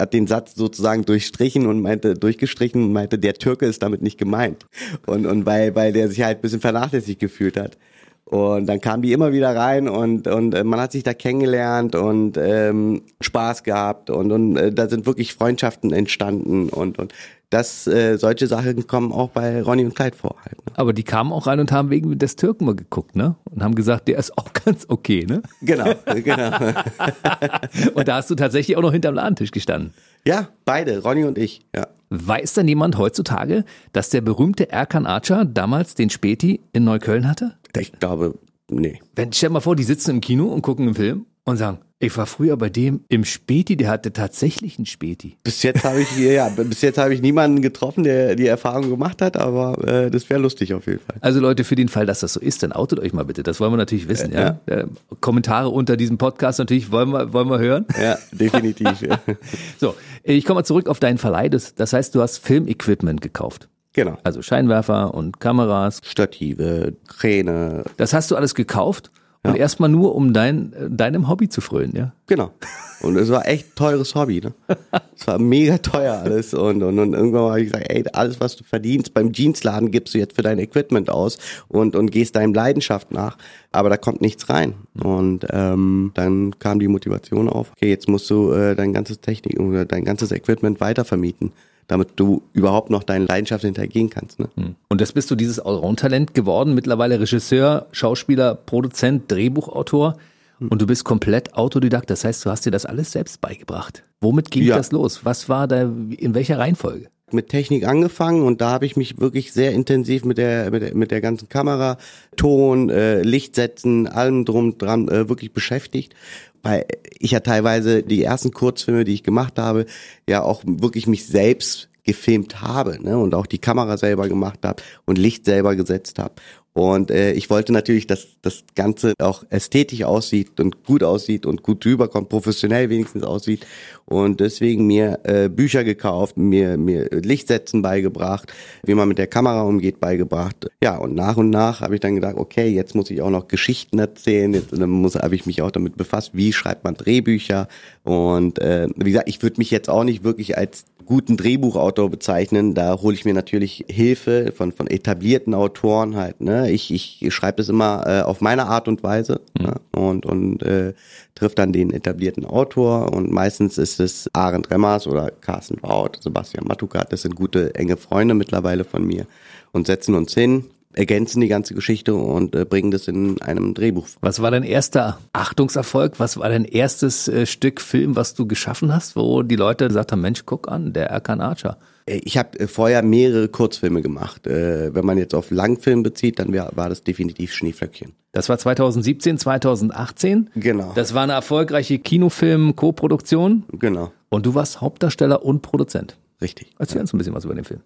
hat 0.00 0.12
den 0.12 0.26
Satz 0.26 0.54
sozusagen 0.54 1.04
durchstrichen 1.04 1.66
und 1.66 1.80
meinte, 1.80 2.14
durchgestrichen 2.14 2.82
und 2.82 2.92
meinte, 2.92 3.18
der 3.18 3.34
Türke 3.34 3.66
ist 3.66 3.82
damit 3.82 4.02
nicht 4.02 4.18
gemeint. 4.18 4.66
Und, 5.06 5.26
und 5.26 5.46
weil, 5.46 5.74
weil 5.74 5.92
der 5.92 6.08
sich 6.08 6.22
halt 6.22 6.38
ein 6.38 6.40
bisschen 6.42 6.60
vernachlässigt 6.60 7.20
gefühlt 7.20 7.56
hat. 7.56 7.76
Und 8.24 8.66
dann 8.66 8.80
kamen 8.80 9.02
die 9.02 9.12
immer 9.12 9.32
wieder 9.32 9.56
rein 9.56 9.88
und, 9.88 10.28
und 10.28 10.54
äh, 10.54 10.62
man 10.62 10.80
hat 10.80 10.92
sich 10.92 11.02
da 11.02 11.14
kennengelernt 11.14 11.96
und 11.96 12.36
ähm, 12.36 13.02
Spaß 13.20 13.64
gehabt 13.64 14.08
und, 14.08 14.30
und 14.30 14.56
äh, 14.56 14.72
da 14.72 14.88
sind 14.88 15.04
wirklich 15.04 15.34
Freundschaften 15.34 15.92
entstanden 15.92 16.68
und, 16.68 17.00
und 17.00 17.12
das, 17.50 17.88
äh, 17.88 18.16
solche 18.16 18.46
Sachen 18.46 18.86
kommen 18.86 19.12
auch 19.12 19.30
bei 19.30 19.60
Ronny 19.60 19.84
und 19.84 19.94
Clyde 19.94 20.16
vor. 20.16 20.36
Halt, 20.44 20.64
ne? 20.66 20.72
Aber 20.76 20.92
die 20.92 21.02
kamen 21.02 21.32
auch 21.32 21.48
rein 21.48 21.58
und 21.58 21.72
haben 21.72 21.90
wegen 21.90 22.16
des 22.16 22.36
Türken 22.36 22.64
mal 22.64 22.76
geguckt, 22.76 23.16
ne? 23.16 23.34
Und 23.44 23.62
haben 23.62 23.74
gesagt, 23.74 24.06
der 24.06 24.18
ist 24.18 24.38
auch 24.38 24.52
ganz 24.64 24.86
okay, 24.88 25.26
ne? 25.28 25.42
Genau, 25.60 25.92
genau. 26.06 26.56
und 27.94 28.08
da 28.08 28.16
hast 28.16 28.30
du 28.30 28.36
tatsächlich 28.36 28.76
auch 28.76 28.82
noch 28.82 28.92
hinterm 28.92 29.16
Ladentisch 29.16 29.50
gestanden. 29.50 29.92
Ja, 30.24 30.48
beide, 30.64 31.02
Ronny 31.02 31.24
und 31.24 31.38
ich, 31.38 31.60
ja. 31.74 31.88
Weiß 32.12 32.54
denn 32.54 32.66
jemand 32.66 32.98
heutzutage, 32.98 33.64
dass 33.92 34.10
der 34.10 34.20
berühmte 34.20 34.70
Erkan 34.70 35.06
Archer 35.06 35.44
damals 35.44 35.94
den 35.94 36.10
Späti 36.10 36.60
in 36.72 36.82
Neukölln 36.82 37.28
hatte? 37.28 37.56
Ich 37.76 37.92
glaube, 37.92 38.36
nee. 38.68 39.00
Wenn, 39.14 39.32
stell 39.32 39.50
dir 39.50 39.54
mal 39.54 39.60
vor, 39.60 39.76
die 39.76 39.84
sitzen 39.84 40.10
im 40.10 40.20
Kino 40.20 40.46
und 40.46 40.62
gucken 40.62 40.86
einen 40.86 40.96
Film 40.96 41.26
und 41.44 41.56
sagen, 41.56 41.78
ich 42.02 42.16
war 42.16 42.24
früher 42.24 42.56
bei 42.56 42.70
dem 42.70 43.04
im 43.08 43.26
Späti, 43.26 43.76
der 43.76 43.90
hatte 43.90 44.12
tatsächlich 44.14 44.78
einen 44.78 44.86
Späti. 44.86 45.36
Bis 45.44 45.62
jetzt 45.62 45.84
habe 45.84 46.00
ich 46.00 46.18
ja, 46.18 46.48
bis 46.48 46.80
jetzt 46.80 46.96
habe 46.96 47.12
ich 47.12 47.20
niemanden 47.20 47.60
getroffen, 47.60 48.04
der 48.04 48.36
die 48.36 48.46
Erfahrung 48.46 48.88
gemacht 48.88 49.20
hat, 49.20 49.36
aber 49.36 49.86
äh, 49.86 50.10
das 50.10 50.30
wäre 50.30 50.40
lustig 50.40 50.72
auf 50.72 50.86
jeden 50.86 51.00
Fall. 51.00 51.16
Also 51.20 51.40
Leute, 51.40 51.62
für 51.62 51.74
den 51.76 51.88
Fall, 51.88 52.06
dass 52.06 52.20
das 52.20 52.32
so 52.32 52.40
ist, 52.40 52.62
dann 52.62 52.72
outet 52.72 53.00
euch 53.00 53.12
mal 53.12 53.26
bitte. 53.26 53.42
Das 53.42 53.60
wollen 53.60 53.72
wir 53.72 53.76
natürlich 53.76 54.08
wissen. 54.08 54.32
Äh, 54.32 54.40
ja. 54.40 54.60
ja. 54.66 54.76
Äh, 54.76 54.86
Kommentare 55.20 55.68
unter 55.68 55.98
diesem 55.98 56.16
Podcast 56.16 56.58
natürlich 56.58 56.90
wollen 56.90 57.10
wir 57.10 57.34
wollen 57.34 57.50
wir 57.50 57.58
hören. 57.58 57.84
Ja, 58.00 58.18
definitiv. 58.32 59.02
ja. 59.02 59.20
So, 59.78 59.94
ich 60.22 60.46
komme 60.46 60.60
mal 60.60 60.64
zurück 60.64 60.88
auf 60.88 61.00
deinen 61.00 61.18
Verleih. 61.18 61.50
Das, 61.50 61.74
das 61.74 61.92
heißt, 61.92 62.14
du 62.14 62.22
hast 62.22 62.38
Filmequipment 62.38 63.20
gekauft. 63.20 63.68
Genau. 63.92 64.16
Also 64.22 64.40
Scheinwerfer 64.40 65.12
und 65.12 65.40
Kameras. 65.40 66.00
Stative, 66.04 66.94
Kräne. 67.08 67.84
Das 67.96 68.14
hast 68.14 68.30
du 68.30 68.36
alles 68.36 68.54
gekauft 68.54 69.10
und 69.42 69.52
ja. 69.52 69.60
erstmal 69.60 69.88
nur, 69.88 70.14
um 70.14 70.34
dein, 70.34 70.74
deinem 70.90 71.26
Hobby 71.26 71.48
zu 71.48 71.62
frönen, 71.62 71.96
ja? 71.96 72.12
Genau. 72.26 72.52
Und 73.00 73.16
es 73.16 73.30
war 73.30 73.48
echt 73.48 73.74
teures 73.74 74.14
Hobby, 74.14 74.42
ne? 74.42 74.52
Es 75.16 75.26
war 75.26 75.38
mega 75.38 75.78
teuer 75.78 76.14
alles. 76.14 76.54
Und, 76.54 76.82
und, 76.82 76.98
und 76.98 77.14
irgendwann 77.14 77.42
habe 77.42 77.60
ich 77.60 77.72
gesagt, 77.72 77.90
ey, 77.90 78.04
alles, 78.12 78.40
was 78.40 78.56
du 78.56 78.64
verdienst 78.64 79.12
beim 79.14 79.32
Jeansladen, 79.32 79.90
gibst 79.90 80.14
du 80.14 80.18
jetzt 80.18 80.36
für 80.36 80.42
dein 80.42 80.58
Equipment 80.58 81.10
aus 81.10 81.38
und, 81.68 81.96
und 81.96 82.10
gehst 82.10 82.36
deinem 82.36 82.54
Leidenschaft 82.54 83.12
nach. 83.12 83.38
Aber 83.72 83.88
da 83.88 83.96
kommt 83.96 84.20
nichts 84.20 84.48
rein. 84.48 84.74
Und 85.02 85.46
ähm, 85.50 86.12
dann 86.14 86.58
kam 86.58 86.78
die 86.78 86.88
Motivation 86.88 87.48
auf, 87.48 87.72
okay, 87.72 87.88
jetzt 87.88 88.08
musst 88.08 88.28
du 88.30 88.52
äh, 88.52 88.74
dein 88.74 88.92
ganzes 88.92 89.20
Technik 89.20 89.58
oder 89.58 89.84
dein 89.84 90.04
ganzes 90.04 90.32
Equipment 90.32 90.80
weitervermieten 90.80 91.52
damit 91.90 92.10
du 92.16 92.42
überhaupt 92.52 92.88
noch 92.88 93.02
deine 93.02 93.24
Leidenschaft 93.24 93.64
hintergehen 93.64 94.10
kannst. 94.10 94.38
Ne? 94.38 94.48
Hm. 94.54 94.76
Und 94.88 95.00
das 95.00 95.12
bist 95.12 95.28
du 95.30 95.34
dieses 95.34 95.58
Allround-Talent 95.58 96.34
geworden, 96.34 96.74
mittlerweile 96.74 97.18
Regisseur, 97.18 97.88
Schauspieler, 97.90 98.54
Produzent, 98.54 99.30
Drehbuchautor. 99.30 100.16
Hm. 100.58 100.68
Und 100.68 100.80
du 100.80 100.86
bist 100.86 101.04
komplett 101.04 101.54
Autodidakt. 101.54 102.08
Das 102.08 102.24
heißt, 102.24 102.44
du 102.44 102.50
hast 102.50 102.64
dir 102.64 102.70
das 102.70 102.86
alles 102.86 103.10
selbst 103.10 103.40
beigebracht. 103.40 104.04
Womit 104.20 104.52
ging 104.52 104.62
ja. 104.62 104.76
das 104.76 104.92
los? 104.92 105.24
Was 105.24 105.48
war 105.48 105.66
da, 105.66 105.82
in 105.82 106.34
welcher 106.34 106.58
Reihenfolge? 106.58 107.08
Mit 107.32 107.48
Technik 107.48 107.86
angefangen 107.86 108.42
und 108.42 108.60
da 108.60 108.70
habe 108.70 108.86
ich 108.86 108.96
mich 108.96 109.20
wirklich 109.20 109.52
sehr 109.52 109.72
intensiv 109.72 110.24
mit 110.24 110.38
der 110.38 110.70
mit 110.70 110.82
der, 110.82 110.94
mit 110.94 111.10
der 111.10 111.20
ganzen 111.20 111.48
Kamera, 111.48 111.98
Ton, 112.36 112.90
äh, 112.90 113.22
Lichtsetzen, 113.22 114.06
allem 114.06 114.44
drum 114.44 114.78
dran 114.78 115.08
äh, 115.08 115.28
wirklich 115.28 115.52
beschäftigt 115.52 116.14
weil 116.62 116.86
ich 117.18 117.30
ja 117.30 117.40
teilweise 117.40 118.02
die 118.02 118.22
ersten 118.22 118.50
Kurzfilme, 118.52 119.04
die 119.04 119.14
ich 119.14 119.22
gemacht 119.22 119.58
habe, 119.58 119.86
ja 120.28 120.42
auch 120.42 120.62
wirklich 120.66 121.06
mich 121.06 121.26
selbst 121.26 121.88
gefilmt 122.04 122.60
habe 122.60 122.98
ne? 123.02 123.18
und 123.18 123.34
auch 123.34 123.46
die 123.46 123.58
Kamera 123.58 123.96
selber 123.96 124.28
gemacht 124.28 124.60
habe 124.64 124.82
und 125.04 125.18
Licht 125.18 125.44
selber 125.44 125.76
gesetzt 125.76 126.18
habe. 126.18 126.34
Und 126.80 127.10
äh, 127.10 127.32
ich 127.32 127.50
wollte 127.50 127.74
natürlich, 127.74 128.06
dass 128.06 128.26
das 128.40 128.64
Ganze 128.74 129.12
auch 129.18 129.44
ästhetisch 129.50 130.02
aussieht 130.02 130.58
und 130.60 130.82
gut 130.82 131.02
aussieht 131.02 131.44
und 131.44 131.62
gut 131.62 131.84
rüberkommt, 131.84 132.30
professionell 132.30 132.88
wenigstens 132.88 133.22
aussieht. 133.22 133.66
Und 134.06 134.40
deswegen 134.40 134.86
mir 134.86 135.20
äh, 135.24 135.50
Bücher 135.50 135.84
gekauft, 135.84 136.38
mir, 136.38 136.78
mir 136.78 137.10
Lichtsätzen 137.10 137.82
beigebracht, 137.82 138.50
wie 138.82 138.94
man 138.94 139.08
mit 139.08 139.18
der 139.18 139.26
Kamera 139.26 139.60
umgeht, 139.60 140.00
beigebracht. 140.00 140.70
Ja, 140.82 140.96
und 140.96 141.14
nach 141.14 141.36
und 141.36 141.50
nach 141.50 141.82
habe 141.82 141.96
ich 141.96 142.00
dann 142.00 142.14
gedacht, 142.14 142.36
okay, 142.38 142.68
jetzt 142.68 142.94
muss 142.94 143.10
ich 143.10 143.20
auch 143.20 143.28
noch 143.28 143.46
Geschichten 143.46 143.98
erzählen. 143.98 144.54
Jetzt 144.54 144.72
habe 144.72 145.34
ich 145.34 145.44
mich 145.44 145.60
auch 145.60 145.70
damit 145.70 145.98
befasst, 145.98 146.30
wie 146.32 146.54
schreibt 146.54 146.84
man 146.84 146.94
Drehbücher. 146.94 147.68
Und 148.04 148.58
äh, 148.58 148.88
wie 148.96 149.10
gesagt, 149.10 149.28
ich 149.28 149.42
würde 149.42 149.58
mich 149.58 149.70
jetzt 149.70 149.90
auch 149.90 150.04
nicht 150.04 150.24
wirklich 150.24 150.56
als 150.56 150.86
guten 151.10 151.36
Drehbuchautor 151.36 152.08
bezeichnen. 152.08 152.72
Da 152.74 153.00
hole 153.02 153.14
ich 153.14 153.24
mir 153.24 153.34
natürlich 153.34 153.84
Hilfe 153.90 154.52
von, 154.56 154.70
von 154.70 154.86
etablierten 154.86 155.54
Autoren 155.54 156.14
halt. 156.14 156.40
Ne? 156.40 156.69
Ich, 156.70 156.90
ich 156.90 157.34
schreibe 157.34 157.56
das 157.56 157.68
immer 157.68 158.04
äh, 158.06 158.22
auf 158.22 158.40
meine 158.40 158.66
Art 158.66 158.88
und 158.88 159.02
Weise 159.02 159.40
mhm. 159.58 159.66
ne? 159.66 159.74
und, 159.92 160.26
und 160.26 160.62
äh, 160.62 160.94
trifft 161.34 161.58
dann 161.58 161.72
den 161.72 161.92
etablierten 161.92 162.44
Autor 162.44 163.12
und 163.12 163.30
meistens 163.30 163.78
ist 163.78 164.00
es 164.00 164.28
Arend 164.32 164.70
Remmers 164.70 165.06
oder 165.06 165.30
Carsten 165.30 165.76
Baut, 165.76 166.18
Sebastian 166.22 166.66
Matukat, 166.66 167.12
das 167.12 167.22
sind 167.22 167.36
gute, 167.36 167.74
enge 167.74 167.96
Freunde 167.96 168.34
mittlerweile 168.34 168.84
von 168.84 169.04
mir 169.04 169.26
und 169.72 169.86
setzen 169.86 170.14
uns 170.14 170.34
hin, 170.34 170.64
ergänzen 170.92 171.40
die 171.40 171.48
ganze 171.48 171.74
Geschichte 171.74 172.14
und 172.14 172.54
äh, 172.54 172.64
bringen 172.64 172.90
das 172.90 173.06
in 173.08 173.40
einem 173.42 173.74
Drehbuch. 173.74 174.08
Was 174.20 174.42
war 174.42 174.50
dein 174.50 174.64
erster 174.64 175.18
Achtungserfolg? 175.32 176.18
Was 176.18 176.36
war 176.36 176.48
dein 176.48 176.64
erstes 176.64 177.28
äh, 177.28 177.46
Stück 177.46 177.80
Film, 177.80 178.16
was 178.16 178.34
du 178.34 178.46
geschaffen 178.46 178.92
hast, 178.92 179.16
wo 179.16 179.42
die 179.42 179.56
Leute 179.56 179.88
gesagt 179.88 180.12
haben, 180.12 180.20
Mensch, 180.20 180.44
guck 180.46 180.70
an, 180.70 180.92
der 180.92 181.10
Erkan 181.10 181.40
Archer. 181.40 181.78
Äh, 182.06 182.20
ich 182.24 182.36
habe 182.38 182.58
äh, 182.58 182.66
vorher 182.66 183.02
mehrere 183.02 183.48
Kurzfilme 183.48 184.02
gemacht. 184.02 184.46
Äh, 184.46 184.94
wenn 184.94 185.04
man 185.04 185.18
jetzt 185.18 185.34
auf 185.34 185.50
Langfilm 185.50 186.02
bezieht, 186.02 186.38
dann 186.38 186.52
war 186.52 186.88
das 186.88 187.02
definitiv 187.02 187.52
Schneeflöckchen. 187.52 188.12
Das 188.32 188.48
war 188.48 188.58
2017, 188.58 189.38
2018. 189.38 190.50
Genau. 190.54 190.92
Das 190.94 191.14
war 191.14 191.24
eine 191.24 191.32
erfolgreiche 191.32 191.98
Kinofilm-Koproduktion. 191.98 193.64
Genau. 193.72 194.12
Und 194.28 194.46
du 194.46 194.54
warst 194.54 194.80
Hauptdarsteller 194.80 195.44
und 195.44 195.62
Produzent. 195.62 196.16
Richtig. 196.40 196.70
Erzähl 196.78 197.00
uns 197.00 197.12
ein 197.12 197.18
bisschen 197.18 197.34
was 197.34 197.44
über 197.44 197.54
den 197.54 197.64
Film. 197.64 197.80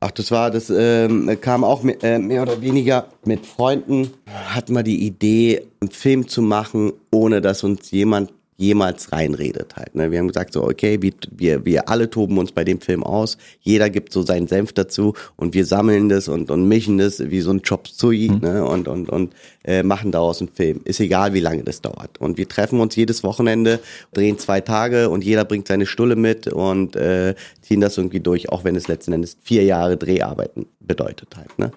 Ach, 0.00 0.10
das 0.10 0.32
war, 0.32 0.50
das 0.50 0.70
ähm, 0.70 1.38
kam 1.40 1.62
auch 1.62 1.84
mehr, 1.84 2.02
äh, 2.02 2.18
mehr 2.18 2.42
oder 2.42 2.60
weniger 2.60 3.06
mit 3.24 3.46
Freunden. 3.46 4.10
Hatten 4.26 4.74
wir 4.74 4.82
die 4.82 5.06
Idee, 5.06 5.68
einen 5.80 5.90
Film 5.90 6.26
zu 6.26 6.42
machen, 6.42 6.92
ohne 7.12 7.40
dass 7.40 7.62
uns 7.62 7.92
jemand 7.92 8.32
jemals 8.56 9.12
reinredet 9.12 9.76
halt. 9.76 9.94
Ne? 9.94 10.10
Wir 10.10 10.18
haben 10.18 10.28
gesagt 10.28 10.52
so, 10.52 10.62
okay, 10.62 11.00
wir, 11.00 11.12
wir, 11.30 11.64
wir 11.64 11.88
alle 11.88 12.10
toben 12.10 12.38
uns 12.38 12.52
bei 12.52 12.64
dem 12.64 12.80
Film 12.80 13.02
aus, 13.02 13.38
jeder 13.60 13.90
gibt 13.90 14.12
so 14.12 14.22
seinen 14.22 14.46
Senf 14.46 14.72
dazu 14.72 15.14
und 15.36 15.54
wir 15.54 15.64
sammeln 15.64 16.08
das 16.08 16.28
und, 16.28 16.50
und 16.50 16.68
mischen 16.68 16.98
das 16.98 17.18
wie 17.30 17.40
so 17.40 17.50
ein 17.50 17.62
Chop 17.62 17.88
Suey 17.88 18.30
mhm. 18.30 18.38
ne? 18.40 18.64
und, 18.64 18.88
und, 18.88 19.08
und 19.08 19.34
äh, 19.64 19.82
machen 19.82 20.12
daraus 20.12 20.40
einen 20.40 20.50
Film. 20.50 20.80
Ist 20.84 21.00
egal, 21.00 21.34
wie 21.34 21.40
lange 21.40 21.64
das 21.64 21.80
dauert. 21.80 22.20
Und 22.20 22.38
wir 22.38 22.48
treffen 22.48 22.80
uns 22.80 22.94
jedes 22.94 23.22
Wochenende, 23.22 23.80
drehen 24.12 24.38
zwei 24.38 24.60
Tage 24.60 25.08
und 25.08 25.24
jeder 25.24 25.44
bringt 25.44 25.66
seine 25.66 25.86
Stulle 25.86 26.16
mit 26.16 26.46
und 26.46 26.94
äh, 26.94 27.34
ziehen 27.62 27.80
das 27.80 27.96
irgendwie 27.96 28.20
durch, 28.20 28.50
auch 28.50 28.64
wenn 28.64 28.76
es 28.76 28.86
letzten 28.86 29.12
Endes 29.12 29.36
vier 29.42 29.64
Jahre 29.64 29.96
Dreharbeiten 29.96 30.66
bedeutet 30.80 31.36
halt. 31.36 31.58
Ne? 31.58 31.72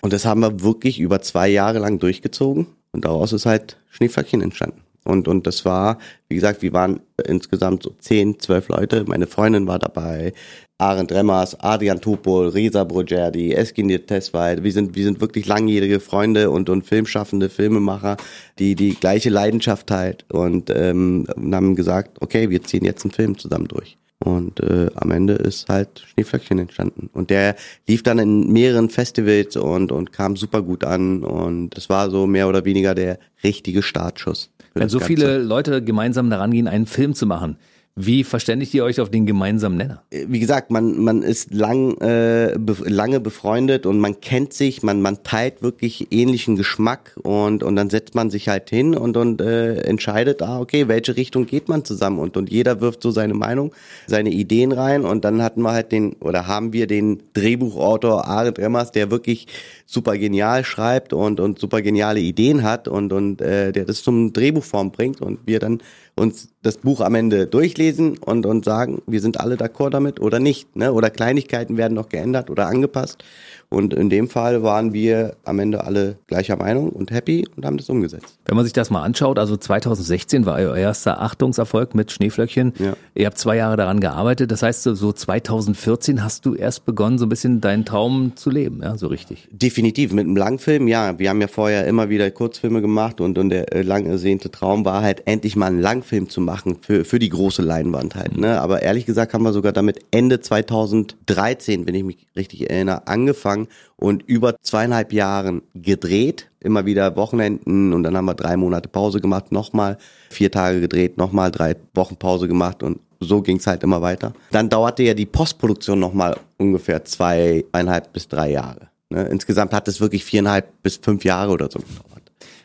Und 0.00 0.12
das 0.12 0.24
haben 0.24 0.40
wir 0.40 0.62
wirklich 0.62 1.00
über 1.00 1.20
zwei 1.20 1.48
Jahre 1.48 1.78
lang 1.78 1.98
durchgezogen 1.98 2.66
und 2.92 3.04
daraus 3.04 3.32
ist 3.32 3.46
halt 3.46 3.76
Schneeflöckchen 3.90 4.40
entstanden. 4.40 4.80
Und, 5.04 5.28
und 5.28 5.46
das 5.46 5.64
war, 5.64 5.98
wie 6.28 6.34
gesagt, 6.34 6.62
wir 6.62 6.72
waren 6.72 7.00
insgesamt 7.26 7.82
so 7.82 7.90
zehn, 7.98 8.38
zwölf 8.38 8.68
Leute. 8.68 9.04
Meine 9.06 9.26
Freundin 9.26 9.66
war 9.66 9.78
dabei, 9.78 10.32
Arend 10.78 11.12
Remmers, 11.12 11.58
Adrian 11.60 12.00
Tupol, 12.00 12.48
Reza 12.48 12.84
Brogerdi, 12.84 13.52
Eskinir 13.52 14.06
Teswald. 14.06 14.62
Wir 14.62 14.72
sind, 14.72 14.96
wir 14.96 15.04
sind 15.04 15.20
wirklich 15.20 15.46
langjährige 15.46 16.00
Freunde 16.00 16.50
und, 16.50 16.70
und 16.70 16.86
filmschaffende 16.86 17.50
Filmemacher, 17.50 18.16
die 18.58 18.74
die 18.74 18.94
gleiche 18.94 19.30
Leidenschaft 19.30 19.90
halt 19.90 20.24
und 20.30 20.70
ähm, 20.70 21.26
haben 21.52 21.76
gesagt, 21.76 22.18
okay, 22.20 22.48
wir 22.48 22.62
ziehen 22.62 22.84
jetzt 22.84 23.04
einen 23.04 23.12
Film 23.12 23.38
zusammen 23.38 23.68
durch. 23.68 23.98
Und 24.22 24.60
äh, 24.60 24.90
am 24.96 25.10
Ende 25.10 25.34
ist 25.34 25.68
halt 25.68 26.04
Schneeflöckchen 26.12 26.58
entstanden. 26.58 27.08
Und 27.12 27.30
der 27.30 27.56
lief 27.88 28.02
dann 28.02 28.18
in 28.18 28.52
mehreren 28.52 28.90
Festivals 28.90 29.56
und, 29.56 29.92
und 29.92 30.12
kam 30.12 30.36
super 30.36 30.60
gut 30.60 30.84
an. 30.84 31.24
Und 31.24 31.76
es 31.78 31.88
war 31.88 32.10
so 32.10 32.26
mehr 32.26 32.48
oder 32.48 32.66
weniger 32.66 32.94
der 32.94 33.18
richtige 33.42 33.82
Startschuss. 33.82 34.50
Wenn 34.74 34.88
so 34.90 34.98
Ganze. 34.98 35.06
viele 35.06 35.38
Leute 35.38 35.82
gemeinsam 35.82 36.28
daran 36.28 36.50
gehen, 36.50 36.68
einen 36.68 36.86
Film 36.86 37.14
zu 37.14 37.26
machen, 37.26 37.56
wie 37.96 38.24
verständigt 38.24 38.72
ihr 38.72 38.84
euch 38.84 39.00
auf 39.00 39.10
den 39.10 39.26
gemeinsamen 39.26 39.76
Nenner? 39.76 40.02
Wie 40.10 40.38
gesagt, 40.38 40.70
man, 40.70 41.02
man 41.02 41.22
ist 41.22 41.52
lang, 41.52 42.00
äh, 42.00 42.56
be 42.58 42.76
lange 42.86 43.20
befreundet 43.20 43.84
und 43.84 43.98
man 43.98 44.20
kennt 44.20 44.52
sich, 44.52 44.82
man, 44.82 45.02
man 45.02 45.22
teilt 45.22 45.60
wirklich 45.62 46.08
ähnlichen 46.12 46.56
Geschmack 46.56 47.18
und, 47.22 47.62
und 47.62 47.76
dann 47.76 47.90
setzt 47.90 48.14
man 48.14 48.30
sich 48.30 48.48
halt 48.48 48.70
hin 48.70 48.94
und, 48.96 49.16
und 49.16 49.40
äh, 49.40 49.80
entscheidet, 49.82 50.40
ah, 50.40 50.60
okay, 50.60 50.86
welche 50.88 51.16
Richtung 51.16 51.46
geht 51.46 51.68
man 51.68 51.84
zusammen 51.84 52.20
und, 52.20 52.36
und 52.36 52.50
jeder 52.50 52.80
wirft 52.80 53.02
so 53.02 53.10
seine 53.10 53.34
Meinung, 53.34 53.74
seine 54.06 54.30
Ideen 54.30 54.72
rein 54.72 55.04
und 55.04 55.24
dann 55.24 55.42
hatten 55.42 55.62
wir 55.62 55.72
halt 55.72 55.90
den, 55.90 56.14
oder 56.20 56.46
haben 56.46 56.72
wir 56.72 56.86
den 56.86 57.22
Drehbuchautor 57.34 58.24
Arendt 58.26 58.60
Remmers, 58.60 58.92
der 58.92 59.10
wirklich 59.10 59.48
super 59.84 60.16
genial 60.16 60.64
schreibt 60.64 61.12
und, 61.12 61.40
und 61.40 61.58
super 61.58 61.82
geniale 61.82 62.20
Ideen 62.20 62.62
hat 62.62 62.86
und, 62.86 63.12
und 63.12 63.40
äh, 63.40 63.72
der 63.72 63.84
das 63.84 64.04
zum 64.04 64.32
Drehbuchform 64.32 64.92
bringt 64.92 65.20
und 65.20 65.40
wir 65.46 65.58
dann 65.58 65.82
uns 66.20 66.48
das 66.62 66.76
Buch 66.76 67.00
am 67.00 67.14
Ende 67.14 67.46
durchlesen 67.46 68.18
und, 68.18 68.44
und 68.44 68.64
sagen, 68.64 69.00
wir 69.06 69.20
sind 69.20 69.40
alle 69.40 69.56
d'accord 69.56 69.90
damit 69.90 70.20
oder 70.20 70.38
nicht. 70.38 70.76
Ne? 70.76 70.92
Oder 70.92 71.08
Kleinigkeiten 71.08 71.78
werden 71.78 71.94
noch 71.94 72.10
geändert 72.10 72.50
oder 72.50 72.66
angepasst. 72.66 73.24
Und 73.70 73.94
in 73.94 74.10
dem 74.10 74.28
Fall 74.28 74.64
waren 74.64 74.92
wir 74.92 75.36
am 75.44 75.60
Ende 75.60 75.84
alle 75.84 76.16
gleicher 76.26 76.56
Meinung 76.56 76.88
und 76.88 77.12
happy 77.12 77.46
und 77.56 77.64
haben 77.64 77.76
das 77.76 77.88
umgesetzt. 77.88 78.36
Wenn 78.44 78.56
man 78.56 78.64
sich 78.64 78.72
das 78.72 78.90
mal 78.90 79.02
anschaut, 79.02 79.38
also 79.38 79.56
2016 79.56 80.44
war 80.44 80.56
euer 80.56 80.76
erster 80.76 81.22
Achtungserfolg 81.22 81.94
mit 81.94 82.10
Schneeflöckchen. 82.10 82.72
Ja. 82.80 82.94
Ihr 83.14 83.26
habt 83.26 83.38
zwei 83.38 83.56
Jahre 83.56 83.76
daran 83.76 84.00
gearbeitet. 84.00 84.50
Das 84.50 84.64
heißt, 84.64 84.82
so 84.82 85.12
2014 85.12 86.24
hast 86.24 86.46
du 86.46 86.56
erst 86.56 86.84
begonnen, 86.84 87.18
so 87.18 87.26
ein 87.26 87.28
bisschen 87.28 87.60
deinen 87.60 87.84
Traum 87.84 88.32
zu 88.34 88.50
leben, 88.50 88.80
ja, 88.82 88.98
so 88.98 89.06
richtig. 89.06 89.48
Definitiv, 89.52 90.12
mit 90.12 90.26
einem 90.26 90.36
Langfilm, 90.36 90.88
ja. 90.88 91.16
Wir 91.20 91.30
haben 91.30 91.40
ja 91.40 91.46
vorher 91.46 91.86
immer 91.86 92.08
wieder 92.08 92.28
Kurzfilme 92.32 92.80
gemacht 92.80 93.20
und, 93.20 93.38
und 93.38 93.50
der 93.50 93.72
äh, 93.72 93.82
lang 93.82 94.04
ersehnte 94.06 94.50
Traum 94.50 94.84
war 94.84 95.02
halt 95.02 95.28
endlich 95.28 95.54
mal 95.54 95.66
einen 95.66 95.80
Langfilm 95.80 96.28
zu 96.28 96.40
machen 96.40 96.78
für, 96.80 97.04
für 97.04 97.20
die 97.20 97.28
große 97.28 97.62
Leinwand 97.62 98.16
halt. 98.16 98.36
Ne? 98.36 98.60
Aber 98.60 98.82
ehrlich 98.82 99.06
gesagt 99.06 99.32
haben 99.32 99.44
wir 99.44 99.52
sogar 99.52 99.72
damit 99.72 100.00
Ende 100.10 100.40
2013, 100.40 101.86
wenn 101.86 101.94
ich 101.94 102.02
mich 102.02 102.26
richtig 102.34 102.68
erinnere, 102.68 103.06
angefangen 103.06 103.59
und 103.96 104.22
über 104.22 104.56
zweieinhalb 104.62 105.12
Jahren 105.12 105.62
gedreht. 105.74 106.50
Immer 106.60 106.86
wieder 106.86 107.16
Wochenenden 107.16 107.92
und 107.92 108.02
dann 108.02 108.16
haben 108.16 108.26
wir 108.26 108.34
drei 108.34 108.56
Monate 108.56 108.88
Pause 108.88 109.20
gemacht, 109.20 109.52
nochmal 109.52 109.98
vier 110.30 110.50
Tage 110.50 110.80
gedreht, 110.80 111.16
nochmal 111.16 111.50
drei 111.50 111.76
Wochen 111.94 112.16
Pause 112.16 112.48
gemacht 112.48 112.82
und 112.82 113.00
so 113.20 113.42
ging's 113.42 113.66
halt 113.66 113.82
immer 113.82 114.02
weiter. 114.02 114.32
Dann 114.50 114.68
dauerte 114.68 115.02
ja 115.02 115.14
die 115.14 115.26
Postproduktion 115.26 115.98
nochmal 115.98 116.36
ungefähr 116.58 117.04
zweieinhalb 117.04 118.12
bis 118.12 118.28
drei 118.28 118.50
Jahre. 118.50 118.88
Ne? 119.10 119.24
Insgesamt 119.24 119.72
hat 119.72 119.88
es 119.88 120.00
wirklich 120.00 120.24
viereinhalb 120.24 120.82
bis 120.82 120.96
fünf 120.96 121.24
Jahre 121.24 121.52
oder 121.52 121.70
so 121.70 121.78
gedauert. 121.80 122.10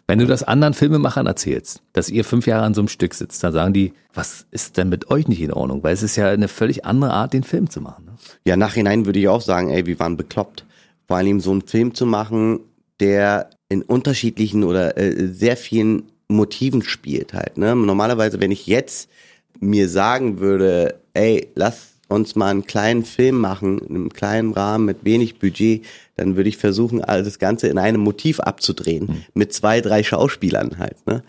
Wenn 0.07 0.19
du 0.19 0.27
das 0.27 0.43
anderen 0.43 0.75
Filmemachern 0.75 1.25
erzählst, 1.25 1.81
dass 1.93 2.09
ihr 2.09 2.23
fünf 2.23 2.45
Jahre 2.45 2.63
an 2.63 2.75
so 2.75 2.81
einem 2.81 2.89
Stück 2.89 3.15
sitzt, 3.15 3.43
dann 3.43 3.53
sagen 3.53 3.73
die, 3.73 3.93
was 4.13 4.45
ist 4.51 4.77
denn 4.77 4.87
mit 4.89 5.09
euch 5.09 5.27
nicht 5.27 5.41
in 5.41 5.51
Ordnung? 5.51 5.83
Weil 5.83 5.93
es 5.93 6.03
ist 6.03 6.15
ja 6.15 6.29
eine 6.29 6.47
völlig 6.47 6.85
andere 6.85 7.11
Art, 7.11 7.33
den 7.33 7.43
Film 7.43 7.71
zu 7.71 7.81
machen. 7.81 8.05
Ne? 8.05 8.11
Ja, 8.45 8.55
nachhinein 8.55 9.07
würde 9.07 9.17
ich 9.17 9.27
auch 9.27 9.41
sagen, 9.41 9.71
ey, 9.71 9.87
wir 9.87 9.99
waren 9.99 10.15
bekloppt. 10.15 10.63
Vor 11.07 11.17
allem 11.17 11.39
so 11.39 11.51
einen 11.51 11.61
Film 11.61 11.93
zu 11.93 12.05
machen, 12.05 12.59
der 12.99 13.49
in 13.69 13.81
unterschiedlichen 13.81 14.63
oder 14.63 14.97
äh, 14.97 15.27
sehr 15.27 15.57
vielen 15.57 16.03
Motiven 16.27 16.81
spielt 16.81 17.33
halt. 17.33 17.57
Ne? 17.57 17.75
Normalerweise, 17.75 18.39
wenn 18.39 18.51
ich 18.51 18.67
jetzt 18.67 19.09
mir 19.59 19.89
sagen 19.89 20.39
würde, 20.39 20.99
ey, 21.13 21.49
lass 21.55 21.93
uns 22.07 22.35
mal 22.35 22.49
einen 22.49 22.65
kleinen 22.65 23.03
Film 23.03 23.39
machen, 23.39 23.79
in 23.79 23.95
einem 23.95 24.13
kleinen 24.13 24.53
Rahmen 24.53 24.85
mit 24.85 25.03
wenig 25.03 25.39
Budget, 25.39 25.85
dann 26.15 26.35
würde 26.35 26.49
ich 26.49 26.57
versuchen, 26.57 27.03
all 27.03 27.23
das 27.23 27.39
Ganze 27.39 27.67
in 27.67 27.77
einem 27.77 28.01
Motiv 28.01 28.39
abzudrehen. 28.39 29.07
Hm. 29.07 29.23
Mit 29.33 29.53
zwei, 29.53 29.81
drei 29.81 30.03
Schauspielern 30.03 30.77
halt. 30.77 31.05
Ne? 31.07 31.23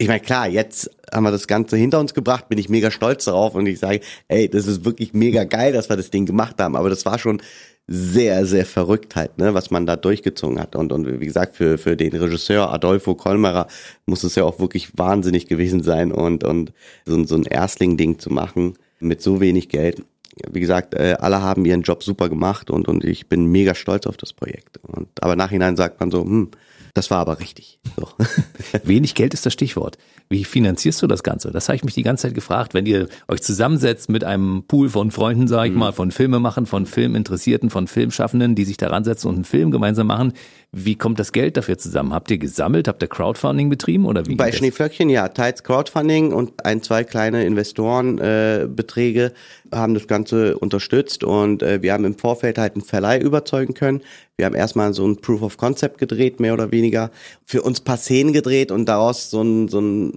Ich 0.00 0.08
meine, 0.08 0.20
klar, 0.20 0.48
jetzt 0.48 0.90
haben 1.12 1.24
wir 1.24 1.30
das 1.30 1.46
Ganze 1.46 1.76
hinter 1.76 2.00
uns 2.00 2.14
gebracht, 2.14 2.48
bin 2.48 2.56
ich 2.56 2.70
mega 2.70 2.90
stolz 2.90 3.26
darauf 3.26 3.54
und 3.54 3.66
ich 3.66 3.78
sage, 3.78 4.00
ey, 4.28 4.48
das 4.48 4.66
ist 4.66 4.86
wirklich 4.86 5.12
mega 5.12 5.44
geil, 5.44 5.74
dass 5.74 5.90
wir 5.90 5.96
das 5.98 6.08
Ding 6.08 6.24
gemacht 6.24 6.58
haben. 6.58 6.74
Aber 6.74 6.88
das 6.88 7.04
war 7.04 7.18
schon 7.18 7.42
sehr, 7.86 8.46
sehr 8.46 8.64
verrückt 8.64 9.14
halt, 9.14 9.36
ne, 9.36 9.52
was 9.52 9.70
man 9.70 9.84
da 9.84 9.96
durchgezogen 9.96 10.58
hat. 10.58 10.74
Und, 10.74 10.90
und 10.92 11.20
wie 11.20 11.26
gesagt, 11.26 11.54
für, 11.54 11.76
für 11.76 11.98
den 11.98 12.16
Regisseur 12.16 12.72
Adolfo 12.72 13.14
Kolmerer 13.14 13.66
muss 14.06 14.24
es 14.24 14.36
ja 14.36 14.44
auch 14.44 14.58
wirklich 14.58 14.96
wahnsinnig 14.96 15.48
gewesen 15.48 15.82
sein 15.82 16.12
und, 16.12 16.44
und 16.44 16.72
so, 17.04 17.22
so 17.24 17.34
ein 17.34 17.42
Erstling-Ding 17.44 18.18
zu 18.18 18.30
machen 18.30 18.78
mit 19.00 19.20
so 19.20 19.38
wenig 19.42 19.68
Geld. 19.68 20.02
Wie 20.50 20.60
gesagt, 20.60 20.94
äh, 20.94 21.16
alle 21.20 21.42
haben 21.42 21.66
ihren 21.66 21.82
Job 21.82 22.02
super 22.02 22.30
gemacht 22.30 22.70
und, 22.70 22.88
und 22.88 23.04
ich 23.04 23.28
bin 23.28 23.44
mega 23.44 23.74
stolz 23.74 24.06
auf 24.06 24.16
das 24.16 24.32
Projekt. 24.32 24.78
Und, 24.80 25.08
aber 25.20 25.36
nachhinein 25.36 25.76
sagt 25.76 26.00
man 26.00 26.10
so, 26.10 26.22
hm, 26.22 26.52
das 26.94 27.10
war 27.10 27.18
aber 27.18 27.40
richtig. 27.40 27.78
So. 27.96 28.08
Wenig 28.84 29.14
Geld 29.14 29.34
ist 29.34 29.46
das 29.46 29.52
Stichwort. 29.52 29.98
Wie 30.28 30.44
finanzierst 30.44 31.02
du 31.02 31.06
das 31.06 31.22
Ganze? 31.22 31.50
Das 31.50 31.68
habe 31.68 31.76
ich 31.76 31.84
mich 31.84 31.94
die 31.94 32.02
ganze 32.02 32.28
Zeit 32.28 32.34
gefragt. 32.34 32.74
Wenn 32.74 32.86
ihr 32.86 33.08
euch 33.28 33.42
zusammensetzt 33.42 34.08
mit 34.08 34.24
einem 34.24 34.64
Pool 34.66 34.88
von 34.88 35.10
Freunden, 35.10 35.48
sage 35.48 35.70
ich 35.70 35.76
mal, 35.76 35.92
von 35.92 36.10
Filmemachern, 36.10 36.66
von 36.66 36.86
Filminteressierten, 36.86 37.70
von 37.70 37.86
Filmschaffenden, 37.86 38.54
die 38.54 38.64
sich 38.64 38.76
daran 38.76 39.04
setzen 39.04 39.28
und 39.28 39.34
einen 39.34 39.44
Film 39.44 39.70
gemeinsam 39.70 40.06
machen, 40.06 40.32
wie 40.72 40.94
kommt 40.94 41.18
das 41.18 41.32
Geld 41.32 41.56
dafür 41.56 41.78
zusammen? 41.78 42.12
Habt 42.12 42.30
ihr 42.30 42.38
gesammelt? 42.38 42.86
Habt 42.86 43.02
ihr 43.02 43.08
Crowdfunding 43.08 43.68
betrieben 43.68 44.06
oder 44.06 44.26
wie? 44.26 44.36
Bei? 44.36 44.52
Schneeflöckchen, 44.52 45.10
ja, 45.10 45.26
teils 45.28 45.64
Crowdfunding 45.64 46.32
und 46.32 46.64
ein, 46.64 46.80
zwei 46.82 47.02
kleine 47.02 47.44
Investorenbeträge 47.44 49.24
äh, 49.24 49.76
haben 49.76 49.94
das 49.94 50.06
Ganze 50.06 50.56
unterstützt 50.56 51.24
und 51.24 51.64
äh, 51.64 51.82
wir 51.82 51.92
haben 51.92 52.04
im 52.04 52.16
Vorfeld 52.16 52.56
halt 52.56 52.74
einen 52.74 52.84
Verleih 52.84 53.20
überzeugen 53.20 53.74
können. 53.74 54.02
Wir 54.36 54.46
haben 54.46 54.54
erstmal 54.54 54.94
so 54.94 55.06
ein 55.06 55.16
Proof 55.16 55.42
of 55.42 55.56
Concept 55.56 55.98
gedreht, 55.98 56.38
mehr 56.38 56.54
oder 56.54 56.70
weniger. 56.70 57.10
Für 57.44 57.62
uns 57.62 57.80
paar 57.80 57.96
Szenen 57.96 58.32
gedreht 58.32 58.70
und 58.70 58.86
daraus 58.86 59.28
so 59.28 59.42
ein, 59.42 59.66
so 59.66 59.80
ein 59.80 60.12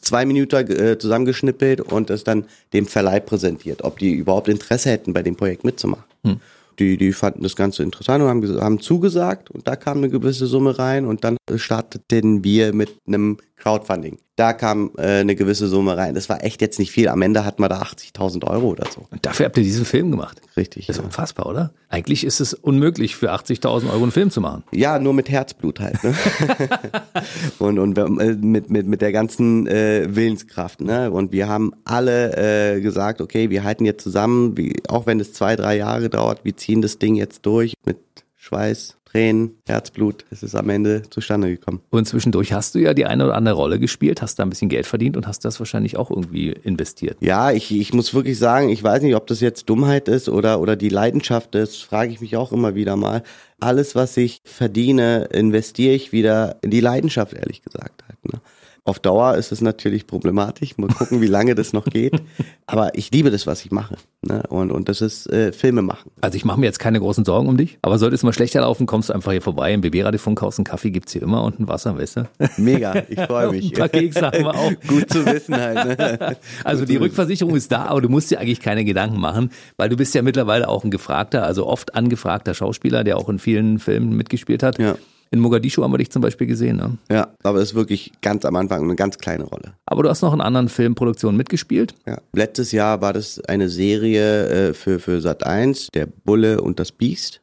zwei 0.00 0.26
Minuten 0.26 0.70
äh, 0.72 0.98
zusammengeschnippelt 0.98 1.80
und 1.80 2.10
es 2.10 2.24
dann 2.24 2.46
dem 2.72 2.86
Verleih 2.86 3.20
präsentiert, 3.20 3.84
ob 3.84 4.00
die 4.00 4.12
überhaupt 4.12 4.48
Interesse 4.48 4.90
hätten, 4.90 5.12
bei 5.12 5.22
dem 5.22 5.36
Projekt 5.36 5.62
mitzumachen. 5.62 6.40
Die, 6.78 6.96
die 6.96 7.12
fanden 7.12 7.42
das 7.42 7.56
Ganze 7.56 7.82
interessant 7.82 8.22
und 8.22 8.28
haben, 8.28 8.60
haben 8.60 8.80
zugesagt. 8.80 9.50
Und 9.50 9.66
da 9.66 9.76
kam 9.76 9.98
eine 9.98 10.10
gewisse 10.10 10.46
Summe 10.46 10.78
rein 10.78 11.06
und 11.06 11.24
dann 11.24 11.36
starteten 11.56 12.44
wir 12.44 12.72
mit 12.72 12.96
einem 13.06 13.38
Crowdfunding. 13.58 14.18
Da 14.36 14.52
kam 14.52 14.92
äh, 14.96 15.20
eine 15.20 15.34
gewisse 15.34 15.66
Summe 15.66 15.96
rein. 15.96 16.14
Das 16.14 16.28
war 16.28 16.44
echt 16.44 16.60
jetzt 16.60 16.78
nicht 16.78 16.92
viel. 16.92 17.08
Am 17.08 17.22
Ende 17.22 17.44
hatten 17.44 17.60
wir 17.60 17.68
da 17.68 17.82
80.000 17.82 18.46
Euro 18.46 18.68
oder 18.68 18.84
so. 18.88 19.06
Und 19.10 19.26
dafür 19.26 19.46
habt 19.46 19.56
ihr 19.58 19.64
diesen 19.64 19.84
Film 19.84 20.12
gemacht. 20.12 20.40
Richtig. 20.56 20.86
Das 20.86 20.96
ist 20.96 21.00
Ja, 21.00 21.06
unfassbar, 21.06 21.46
oder? 21.46 21.72
Eigentlich 21.88 22.22
ist 22.24 22.40
es 22.40 22.54
unmöglich, 22.54 23.16
für 23.16 23.32
80.000 23.32 23.90
Euro 23.90 24.02
einen 24.02 24.12
Film 24.12 24.30
zu 24.30 24.40
machen. 24.40 24.62
ja 24.70 24.98
nur 25.00 25.12
mit 25.12 25.28
Herzblut 25.28 25.80
halt. 25.80 26.02
Ne? 26.04 26.14
und 27.58 27.78
und 27.78 27.98
äh, 27.98 28.34
mit, 28.34 28.70
mit, 28.70 28.86
mit 28.86 29.00
der 29.02 29.10
ganzen 29.12 29.66
äh, 29.66 30.06
Willenskraft. 30.08 30.80
Ne? 30.80 31.10
Und 31.10 31.32
wir 31.32 31.48
haben 31.48 31.72
alle 31.84 32.76
äh, 32.76 32.80
gesagt, 32.80 33.20
okay, 33.20 33.50
wir 33.50 33.64
halten 33.64 33.84
jetzt 33.84 34.02
zusammen, 34.04 34.56
wie, 34.56 34.76
auch 34.88 35.06
wenn 35.06 35.18
es 35.18 35.32
zwei, 35.32 35.56
drei 35.56 35.76
Jahre 35.76 36.08
dauert, 36.10 36.44
wir 36.44 36.56
ziehen 36.56 36.80
das 36.82 36.98
Ding 36.98 37.16
jetzt 37.16 37.44
durch 37.44 37.74
mit 37.84 37.98
Schweiß, 38.48 38.96
Tränen, 39.04 39.58
Herzblut. 39.66 40.24
Es 40.30 40.42
ist 40.42 40.54
am 40.54 40.70
Ende 40.70 41.02
zustande 41.10 41.50
gekommen. 41.50 41.82
Und 41.90 42.08
zwischendurch 42.08 42.54
hast 42.54 42.74
du 42.74 42.78
ja 42.78 42.94
die 42.94 43.04
eine 43.04 43.26
oder 43.26 43.34
andere 43.34 43.56
Rolle 43.56 43.78
gespielt, 43.78 44.22
hast 44.22 44.38
da 44.38 44.42
ein 44.42 44.48
bisschen 44.48 44.70
Geld 44.70 44.86
verdient 44.86 45.18
und 45.18 45.26
hast 45.26 45.44
das 45.44 45.58
wahrscheinlich 45.58 45.98
auch 45.98 46.10
irgendwie 46.10 46.52
investiert. 46.52 47.18
Ja, 47.20 47.50
ich, 47.50 47.70
ich 47.70 47.92
muss 47.92 48.14
wirklich 48.14 48.38
sagen, 48.38 48.70
ich 48.70 48.82
weiß 48.82 49.02
nicht, 49.02 49.16
ob 49.16 49.26
das 49.26 49.40
jetzt 49.40 49.68
Dummheit 49.68 50.08
ist 50.08 50.30
oder, 50.30 50.60
oder 50.60 50.76
die 50.76 50.88
Leidenschaft 50.88 51.54
ist, 51.56 51.82
frage 51.82 52.10
ich 52.10 52.22
mich 52.22 52.36
auch 52.36 52.50
immer 52.50 52.74
wieder 52.74 52.96
mal. 52.96 53.22
Alles, 53.60 53.94
was 53.94 54.16
ich 54.16 54.40
verdiene, 54.44 55.28
investiere 55.30 55.94
ich 55.94 56.12
wieder 56.12 56.56
in 56.62 56.70
die 56.70 56.80
Leidenschaft, 56.80 57.34
ehrlich 57.34 57.60
gesagt. 57.60 58.04
Halt, 58.08 58.32
ne? 58.32 58.40
Auf 58.88 59.00
Dauer 59.00 59.34
ist 59.34 59.52
es 59.52 59.60
natürlich 59.60 60.06
problematisch. 60.06 60.78
Mal 60.78 60.88
gucken, 60.88 61.20
wie 61.20 61.26
lange 61.26 61.54
das 61.54 61.74
noch 61.74 61.84
geht. 61.84 62.22
Aber 62.66 62.96
ich 62.96 63.10
liebe 63.10 63.30
das, 63.30 63.46
was 63.46 63.62
ich 63.62 63.70
mache. 63.70 63.96
Ne? 64.22 64.42
Und, 64.48 64.72
und 64.72 64.88
das 64.88 65.02
ist 65.02 65.26
äh, 65.30 65.52
Filme 65.52 65.82
machen. 65.82 66.10
Also 66.22 66.36
ich 66.36 66.46
mache 66.46 66.58
mir 66.58 66.64
jetzt 66.64 66.78
keine 66.78 66.98
großen 66.98 67.22
Sorgen 67.26 67.48
um 67.48 67.58
dich, 67.58 67.78
aber 67.82 67.98
sollte 67.98 68.14
es 68.14 68.22
mal 68.22 68.32
schlechter 68.32 68.62
laufen, 68.62 68.86
kommst 68.86 69.10
du 69.10 69.12
einfach 69.12 69.32
hier 69.32 69.42
vorbei 69.42 69.74
im 69.74 69.82
BB-Radio-Funk, 69.82 70.38
kaufst 70.38 70.58
einen 70.58 70.64
Kaffee, 70.64 70.90
gibt's 70.90 71.12
hier 71.12 71.20
immer 71.20 71.44
und 71.44 71.60
ein 71.60 71.68
Wasser, 71.68 71.98
weißt 71.98 72.16
du? 72.16 72.28
Mega, 72.56 72.94
ich 73.10 73.20
freue 73.20 73.50
mich. 73.52 73.72
Ein 73.72 73.78
paar 73.78 73.88
Kekse 73.90 74.22
haben 74.22 74.42
wir 74.42 74.54
auch. 74.54 74.72
Gut 74.86 75.10
zu 75.10 75.26
wissen 75.26 75.54
halt. 75.54 75.98
Ne? 75.98 76.36
Also 76.64 76.86
die 76.86 76.96
Rückversicherung 76.96 77.54
ist 77.56 77.70
da, 77.70 77.84
aber 77.84 78.00
du 78.00 78.08
musst 78.08 78.30
dir 78.30 78.40
eigentlich 78.40 78.60
keine 78.60 78.86
Gedanken 78.86 79.20
machen, 79.20 79.50
weil 79.76 79.90
du 79.90 79.96
bist 79.96 80.14
ja 80.14 80.22
mittlerweile 80.22 80.66
auch 80.66 80.82
ein 80.82 80.90
gefragter, 80.90 81.44
also 81.44 81.66
oft 81.66 81.94
angefragter 81.94 82.54
Schauspieler, 82.54 83.04
der 83.04 83.18
auch 83.18 83.28
in 83.28 83.38
vielen 83.38 83.80
Filmen 83.80 84.16
mitgespielt 84.16 84.62
hat. 84.62 84.78
Ja. 84.78 84.96
In 85.30 85.40
Mogadischu 85.40 85.82
haben 85.82 85.92
wir 85.92 85.98
dich 85.98 86.10
zum 86.10 86.22
Beispiel 86.22 86.46
gesehen. 86.46 86.76
Ne? 86.76 86.96
Ja, 87.10 87.28
aber 87.42 87.58
es 87.58 87.70
ist 87.70 87.74
wirklich 87.74 88.12
ganz 88.22 88.44
am 88.44 88.56
Anfang 88.56 88.82
eine 88.82 88.96
ganz 88.96 89.18
kleine 89.18 89.44
Rolle. 89.44 89.74
Aber 89.86 90.02
du 90.02 90.08
hast 90.08 90.22
noch 90.22 90.32
in 90.32 90.40
anderen 90.40 90.68
Filmproduktionen 90.68 91.36
mitgespielt. 91.36 91.94
Ja. 92.06 92.18
Letztes 92.32 92.72
Jahr 92.72 93.00
war 93.00 93.12
das 93.12 93.40
eine 93.44 93.68
Serie 93.68 94.68
äh, 94.70 94.74
für, 94.74 94.98
für 94.98 95.20
Sat 95.20 95.44
1, 95.44 95.88
der 95.94 96.06
Bulle 96.06 96.60
und 96.60 96.80
das 96.80 96.92
Biest. 96.92 97.40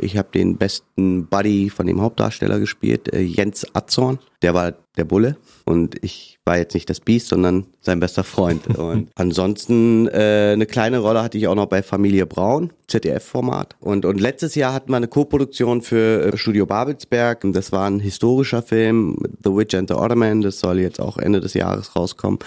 Ich 0.00 0.16
habe 0.16 0.28
den 0.32 0.56
besten 0.56 1.26
Buddy 1.26 1.70
von 1.70 1.86
dem 1.86 2.00
Hauptdarsteller 2.00 2.60
gespielt, 2.60 3.12
äh, 3.12 3.20
Jens 3.20 3.66
Atzorn. 3.74 4.18
Der 4.42 4.54
war 4.54 4.74
der 4.96 5.04
Bulle 5.04 5.36
und 5.64 6.02
ich 6.02 6.38
war 6.48 6.56
jetzt 6.56 6.72
nicht 6.74 6.88
das 6.88 7.00
Biest, 7.00 7.28
sondern 7.28 7.66
sein 7.80 8.00
bester 8.00 8.24
Freund. 8.24 8.66
Und 8.78 9.10
ansonsten 9.16 10.08
äh, 10.08 10.52
eine 10.54 10.64
kleine 10.64 10.98
Rolle 10.98 11.22
hatte 11.22 11.36
ich 11.36 11.46
auch 11.46 11.54
noch 11.54 11.66
bei 11.66 11.82
Familie 11.82 12.24
Braun, 12.24 12.72
ZDF-Format. 12.86 13.76
Und, 13.80 14.06
und 14.06 14.18
letztes 14.18 14.54
Jahr 14.54 14.72
hatten 14.72 14.90
wir 14.90 14.96
eine 14.96 15.08
Co-Produktion 15.08 15.82
für 15.82 16.32
äh, 16.32 16.36
Studio 16.38 16.64
Babelsberg. 16.64 17.44
Und 17.44 17.52
das 17.52 17.70
war 17.70 17.86
ein 17.86 18.00
historischer 18.00 18.62
Film, 18.62 19.18
The 19.44 19.50
Witch 19.50 19.74
and 19.74 19.88
the 19.90 19.94
Ottoman. 19.94 20.40
Das 20.40 20.58
soll 20.58 20.80
jetzt 20.80 21.00
auch 21.00 21.18
Ende 21.18 21.40
des 21.40 21.52
Jahres 21.52 21.94
rauskommen. 21.94 22.38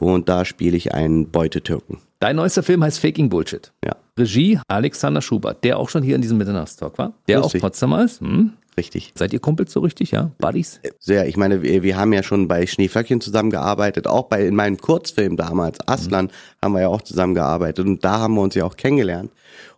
Und 0.00 0.28
da 0.30 0.46
spiele 0.46 0.76
ich 0.76 0.94
einen 0.94 1.30
Beutetürken. 1.30 1.98
Dein 2.18 2.36
neuester 2.36 2.62
Film 2.62 2.82
heißt 2.82 2.98
Faking 2.98 3.28
Bullshit. 3.28 3.72
Ja. 3.84 3.96
Regie 4.18 4.58
Alexander 4.68 5.22
Schubert, 5.22 5.64
der 5.64 5.78
auch 5.78 5.88
schon 5.88 6.02
hier 6.02 6.16
in 6.16 6.22
diesem 6.22 6.38
Mitternachtstalk 6.38 6.98
war, 6.98 7.12
der 7.28 7.40
Lustig. 7.40 7.62
auch 7.62 7.66
Potsdamer 7.66 8.04
ist. 8.04 8.20
Hm? 8.20 8.52
Richtig. 8.76 9.12
Seid 9.14 9.32
ihr 9.32 9.40
Kumpels 9.40 9.72
so 9.72 9.80
richtig, 9.80 10.12
ja? 10.12 10.30
Buddies? 10.38 10.80
Sehr. 10.98 11.26
Ich 11.26 11.36
meine, 11.36 11.62
wir, 11.62 11.82
wir 11.82 11.96
haben 11.96 12.12
ja 12.12 12.22
schon 12.22 12.48
bei 12.48 12.66
Schneeflöckchen 12.66 13.20
zusammengearbeitet, 13.20 14.06
auch 14.06 14.28
bei 14.28 14.46
in 14.46 14.54
meinem 14.54 14.78
Kurzfilm 14.78 15.36
damals, 15.36 15.78
Aslan, 15.86 16.26
mhm. 16.26 16.30
haben 16.62 16.72
wir 16.74 16.80
ja 16.82 16.88
auch 16.88 17.02
zusammengearbeitet 17.02 17.86
und 17.86 18.04
da 18.04 18.20
haben 18.20 18.34
wir 18.34 18.42
uns 18.42 18.54
ja 18.54 18.64
auch 18.64 18.76
kennengelernt. 18.76 19.30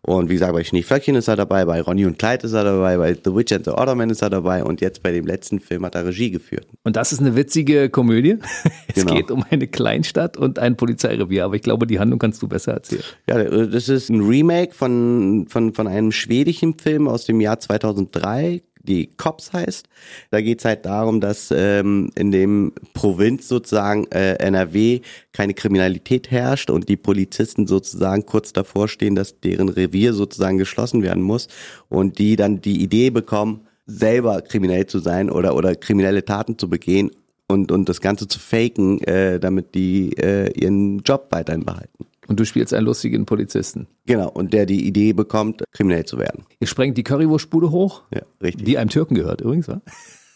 Und 0.04 0.28
wie 0.28 0.34
gesagt, 0.34 0.52
bei 0.52 0.64
Schneeflöckchen 0.64 1.14
ist 1.14 1.28
er 1.28 1.36
dabei, 1.36 1.64
bei 1.64 1.80
Ronny 1.80 2.04
und 2.06 2.18
Clyde 2.18 2.46
ist 2.46 2.52
er 2.52 2.64
dabei, 2.64 2.96
bei 2.96 3.14
The 3.14 3.34
Witch 3.34 3.52
and 3.52 3.64
the 3.64 3.70
Ottoman 3.70 4.10
ist 4.10 4.20
er 4.20 4.30
dabei 4.30 4.64
und 4.64 4.80
jetzt 4.80 5.02
bei 5.02 5.12
dem 5.12 5.26
letzten 5.26 5.60
Film 5.60 5.86
hat 5.86 5.94
er 5.94 6.04
Regie 6.04 6.32
geführt. 6.32 6.66
Und 6.82 6.96
das 6.96 7.12
ist 7.12 7.20
eine 7.20 7.36
witzige 7.36 7.88
Komödie. 7.88 8.38
Es 8.94 9.06
genau. 9.06 9.14
geht 9.14 9.30
um 9.30 9.42
eine 9.48 9.68
Kleinstadt 9.68 10.36
und 10.36 10.58
ein 10.58 10.76
Polizeirevier, 10.76 11.46
aber 11.46 11.54
ich 11.54 11.62
glaube, 11.62 11.86
die 11.86 11.98
Handlung 11.98 12.18
kannst 12.18 12.42
du 12.42 12.48
besser 12.48 12.72
erzählen. 12.72 13.02
Ja, 13.26 13.42
das 13.42 13.88
ist 13.88 14.10
ein 14.10 14.20
Remake 14.20 14.74
von, 14.74 15.46
von, 15.48 15.72
von 15.72 15.86
einem 15.86 16.12
schwedischen 16.12 16.78
Film 16.78 17.08
aus 17.08 17.24
dem 17.24 17.40
Jahr 17.40 17.58
2003 17.58 18.60
die 18.84 19.08
Cops 19.16 19.52
heißt. 19.52 19.88
Da 20.30 20.40
geht 20.40 20.60
es 20.60 20.64
halt 20.64 20.84
darum, 20.84 21.20
dass 21.20 21.52
ähm, 21.54 22.10
in 22.14 22.32
dem 22.32 22.72
Provinz 22.94 23.48
sozusagen 23.48 24.06
äh, 24.10 24.34
NRW 24.34 25.00
keine 25.32 25.54
Kriminalität 25.54 26.30
herrscht 26.30 26.70
und 26.70 26.88
die 26.88 26.96
Polizisten 26.96 27.66
sozusagen 27.66 28.26
kurz 28.26 28.52
davor 28.52 28.88
stehen, 28.88 29.14
dass 29.14 29.40
deren 29.40 29.68
Revier 29.68 30.14
sozusagen 30.14 30.58
geschlossen 30.58 31.02
werden 31.02 31.22
muss 31.22 31.48
und 31.88 32.18
die 32.18 32.36
dann 32.36 32.60
die 32.60 32.82
Idee 32.82 33.10
bekommen, 33.10 33.66
selber 33.86 34.42
kriminell 34.42 34.86
zu 34.86 34.98
sein 34.98 35.30
oder 35.30 35.54
oder 35.56 35.74
kriminelle 35.74 36.24
Taten 36.24 36.58
zu 36.58 36.68
begehen 36.68 37.10
und 37.48 37.72
und 37.72 37.88
das 37.88 38.00
Ganze 38.00 38.28
zu 38.28 38.38
faken, 38.38 39.02
äh, 39.02 39.40
damit 39.40 39.74
die 39.74 40.12
äh, 40.16 40.50
ihren 40.58 41.00
Job 41.00 41.28
weiterhin 41.30 41.64
behalten. 41.64 42.06
Und 42.32 42.40
du 42.40 42.46
spielst 42.46 42.72
einen 42.72 42.86
lustigen 42.86 43.26
Polizisten. 43.26 43.88
Genau, 44.06 44.30
und 44.30 44.54
der 44.54 44.64
die 44.64 44.86
Idee 44.86 45.12
bekommt, 45.12 45.64
kriminell 45.70 46.06
zu 46.06 46.16
werden. 46.16 46.46
Ihr 46.60 46.66
sprengt 46.66 46.96
die 46.96 47.02
Currywurstbude 47.02 47.70
hoch. 47.70 48.04
Ja, 48.10 48.22
richtig. 48.42 48.64
Die 48.64 48.78
einem 48.78 48.88
Türken 48.88 49.16
gehört 49.16 49.42
übrigens, 49.42 49.68
wa? 49.68 49.82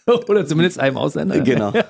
Oder 0.28 0.44
zumindest 0.44 0.78
einem 0.78 0.98
Ausländer. 0.98 1.40
Genau. 1.40 1.72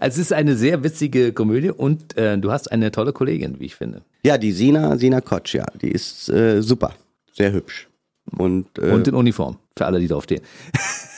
Also 0.00 0.20
es 0.20 0.26
ist 0.26 0.32
eine 0.32 0.56
sehr 0.56 0.82
witzige 0.82 1.32
Komödie 1.32 1.70
und 1.70 2.16
äh, 2.16 2.36
du 2.36 2.50
hast 2.50 2.72
eine 2.72 2.90
tolle 2.90 3.12
Kollegin, 3.12 3.60
wie 3.60 3.66
ich 3.66 3.76
finde. 3.76 4.02
Ja, 4.24 4.36
die 4.36 4.50
Sina, 4.50 4.98
Sina 4.98 5.20
Kotsch, 5.20 5.54
ja. 5.54 5.64
Die 5.80 5.92
ist 5.92 6.28
äh, 6.28 6.62
super. 6.62 6.94
Sehr 7.32 7.52
hübsch. 7.52 7.88
Und, 8.36 8.76
äh, 8.76 8.90
und 8.90 9.06
in 9.06 9.14
Uniform, 9.14 9.56
für 9.76 9.86
alle, 9.86 10.00
die 10.00 10.08
drauf 10.08 10.24
stehen. 10.24 10.42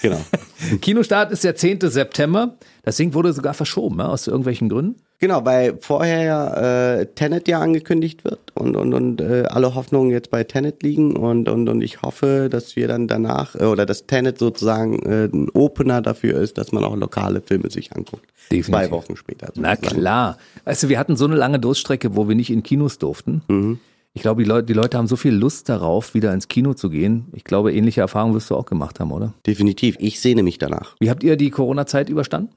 Genau. 0.03 0.21
Kinostart 0.83 1.33
ist 1.33 1.43
der 1.43 1.57
10. 1.57 1.81
September. 1.81 2.59
Das 2.83 2.99
Ding 2.99 3.15
wurde 3.15 3.33
sogar 3.33 3.55
verschoben, 3.55 3.97
ne, 3.97 4.07
aus 4.07 4.27
irgendwelchen 4.27 4.69
Gründen. 4.69 5.01
Genau, 5.21 5.45
weil 5.45 5.77
vorher 5.81 6.23
ja 6.23 7.01
äh, 7.01 7.07
Tenet 7.07 7.47
ja 7.47 7.61
angekündigt 7.61 8.25
wird 8.25 8.53
und, 8.55 8.75
und, 8.75 8.95
und 8.95 9.21
äh, 9.21 9.45
alle 9.49 9.75
Hoffnungen 9.75 10.11
jetzt 10.11 10.31
bei 10.31 10.45
Tenet 10.45 10.83
liegen 10.83 11.15
und, 11.15 11.47
und, 11.47 11.69
und 11.69 11.83
ich 11.83 12.01
hoffe, 12.01 12.49
dass 12.51 12.75
wir 12.75 12.89
dann 12.89 13.07
danach 13.07 13.55
äh, 13.55 13.65
oder 13.65 13.85
dass 13.85 14.07
Tenet 14.07 14.39
sozusagen 14.39 14.99
äh, 15.01 15.27
ein 15.27 15.51
Opener 15.51 16.01
dafür 16.01 16.41
ist, 16.41 16.57
dass 16.57 16.73
man 16.73 16.85
auch 16.85 16.97
lokale 16.97 17.43
Filme 17.43 17.69
sich 17.69 17.93
anguckt. 17.93 18.25
Definitiv. 18.51 18.67
Zwei 18.67 18.91
Wochen 18.91 19.15
später. 19.15 19.49
Sozusagen. 19.49 19.79
Na 19.83 19.89
klar. 19.89 20.39
Du, 20.65 20.89
wir 20.89 20.99
hatten 20.99 21.17
so 21.17 21.27
eine 21.27 21.37
lange 21.37 21.61
Durststrecke, 21.61 22.17
wo 22.17 22.27
wir 22.27 22.35
nicht 22.35 22.51
in 22.51 22.63
Kinos 22.63 22.97
durften. 22.97 23.43
Mhm. 23.49 23.79
Ich 24.15 24.23
glaube, 24.23 24.43
die 24.43 24.49
Leute, 24.49 24.67
die 24.67 24.73
Leute 24.73 24.99
haben 24.99 25.07
so 25.07 25.17
viel 25.17 25.35
Lust 25.35 25.69
darauf, 25.69 26.15
wieder 26.15 26.33
ins 26.33 26.49
Kino 26.49 26.75
zu 26.75 26.91
gehen. 26.91 27.27
Ich 27.33 27.45
glaube, 27.45 27.73
ähnliche 27.73 28.01
Erfahrungen 28.01 28.35
wirst 28.35 28.51
du 28.51 28.57
auch 28.57 28.67
gemacht 28.67 28.99
haben, 28.99 29.13
oder? 29.13 29.35
Definitiv. 29.47 29.97
Ich 30.01 30.21
sehne 30.21 30.43
mich 30.43 30.59
danach. 30.59 30.97
Wie 30.99 31.11
habt 31.11 31.23
ihr 31.23 31.37
die 31.37 31.51
Corona-Zeit 31.51 32.09
überstanden? 32.09 32.53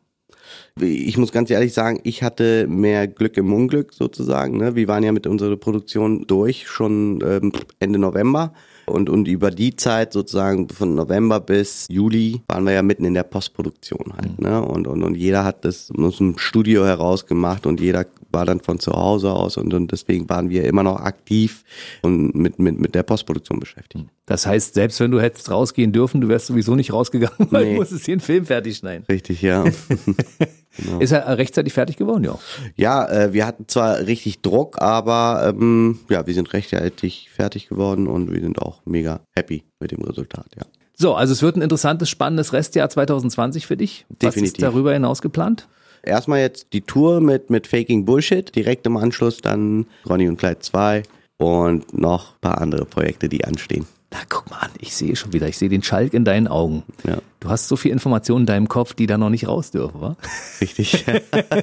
Ich 0.80 1.18
muss 1.18 1.32
ganz 1.32 1.50
ehrlich 1.50 1.74
sagen, 1.74 2.00
ich 2.04 2.24
hatte 2.24 2.68
mehr 2.68 3.08
Glück 3.08 3.38
im 3.38 3.54
Unglück 3.54 3.94
sozusagen. 3.94 4.58
Ne? 4.58 4.76
Wir 4.76 4.88
waren 4.88 5.04
ja 5.04 5.12
mit 5.12 5.28
unserer 5.28 5.58
Produktion 5.58 6.26
durch 6.28 6.68
schon 6.68 7.20
ähm, 7.26 7.52
Ende 7.80 8.00
November. 8.00 8.54
Und, 8.86 9.10
und 9.10 9.28
über 9.28 9.52
die 9.52 9.76
Zeit 9.76 10.14
sozusagen 10.14 10.70
von 10.70 10.96
November 10.96 11.40
bis 11.40 11.88
Juli 11.90 12.42
waren 12.48 12.66
wir 12.66 12.74
ja 12.74 12.82
mitten 12.82 13.06
in 13.06 13.14
der 13.14 13.24
Postproduktion 13.24 14.14
halt. 14.16 14.40
Mhm. 14.40 14.46
Ne? 14.46 14.62
Und, 14.62 14.88
und, 14.88 15.04
und 15.04 15.16
jeder 15.16 15.44
hat 15.44 15.66
das 15.66 15.92
aus 15.98 16.18
dem 16.18 16.38
Studio 16.38 16.86
heraus 16.86 17.26
gemacht 17.26 17.66
und 17.66 17.80
jeder 17.80 18.06
war 18.32 18.46
dann 18.46 18.60
von 18.60 18.80
zu 18.80 18.92
Hause 18.92 19.32
aus 19.32 19.58
und, 19.58 19.74
und 19.74 19.92
deswegen 19.92 20.28
waren 20.30 20.50
wir 20.50 20.66
immer 20.66 20.84
noch 20.84 21.00
aktiv 21.00 21.64
und 22.02 22.34
mit, 22.36 22.60
mit, 22.60 22.80
mit 22.80 22.96
der 22.96 23.04
Postproduktion 23.04 23.60
beschäftigt. 23.60 24.06
Das 24.26 24.48
heißt, 24.48 24.74
selbst 24.74 25.00
wenn 25.00 25.12
du 25.12 25.22
hättest 25.22 25.52
rausgehen 25.52 25.92
dürfen, 25.92 26.22
du 26.22 26.30
wärst 26.30 26.48
sowieso 26.48 26.76
nicht 26.76 26.94
rausgegangen, 26.94 27.52
weil 27.52 27.66
nee. 27.66 27.74
du 27.74 27.80
musstest 27.80 28.08
den 28.08 28.20
Film 28.20 28.46
fertig 28.46 28.78
schneiden. 28.78 29.06
Richtig, 29.08 29.42
ja. 29.42 29.66
genau. 30.78 31.00
Ist 31.00 31.12
er 31.12 31.38
rechtzeitig 31.38 31.74
fertig 31.74 31.98
geworden, 31.98 32.24
ja? 32.24 32.38
Ja, 32.76 33.10
äh, 33.10 33.34
wir 33.34 33.46
hatten 33.46 33.68
zwar 33.68 34.00
richtig 34.00 34.42
Druck, 34.42 34.82
aber 34.82 35.54
ähm, 35.54 36.00
ja, 36.10 36.26
wir 36.26 36.34
sind 36.34 36.54
rechtzeitig 36.54 37.30
fertig 37.34 37.68
geworden 37.68 38.08
und 38.08 38.34
wir 38.34 38.42
sind 38.42 38.62
auch 38.62 38.82
mega 38.86 39.22
happy 39.36 39.64
mit 39.80 39.92
dem 39.92 40.02
Resultat, 40.02 40.48
ja. 40.58 40.64
So, 40.96 41.16
also 41.16 41.34
es 41.34 41.42
wird 41.42 41.56
ein 41.56 41.62
interessantes, 41.62 42.10
spannendes 42.10 42.54
Restjahr 42.54 42.88
2020 42.88 43.66
für 43.66 43.76
dich. 43.76 44.06
Definitiv. 44.10 44.42
Was 44.42 44.48
ist 44.50 44.62
darüber 44.62 44.94
hinaus 44.94 45.22
geplant? 45.22 45.68
Erstmal 46.04 46.40
jetzt 46.40 46.68
die 46.74 46.82
Tour 46.82 47.22
mit, 47.22 47.50
mit 47.50 47.66
Faking 47.66 48.06
Bullshit, 48.06 48.54
direkt 48.56 48.86
im 48.86 48.98
Anschluss 48.98 49.38
dann 49.38 49.86
Ronny 50.08 50.28
und 50.28 50.38
Clyde 50.38 50.60
2 50.60 51.04
und 51.38 51.98
noch 51.98 52.34
ein 52.34 52.42
paar 52.42 52.62
andere 52.62 52.86
Projekte, 52.86 53.30
die 53.30 53.44
anstehen. 53.46 53.88
Na, 54.14 54.20
guck 54.30 54.48
mal 54.52 54.60
an, 54.60 54.70
ich 54.80 54.96
sehe 54.96 55.16
schon 55.16 55.34
wieder, 55.34 55.48
ich 55.48 55.58
sehe 55.58 55.70
den 55.70 55.82
Schalk 55.82 56.14
in 56.14 56.24
deinen 56.24 56.48
Augen. 56.48 56.84
Ja. 57.04 57.18
Du 57.40 57.50
hast 57.50 57.68
so 57.68 57.76
viel 57.76 57.92
Informationen 57.92 58.44
in 58.44 58.46
deinem 58.46 58.68
Kopf, 58.68 58.94
die 58.94 59.08
da 59.08 59.18
noch 59.18 59.32
nicht 59.32 59.48
raus 59.48 59.72
dürfen, 59.72 60.00
wa? 60.00 60.16
Richtig. 60.62 61.04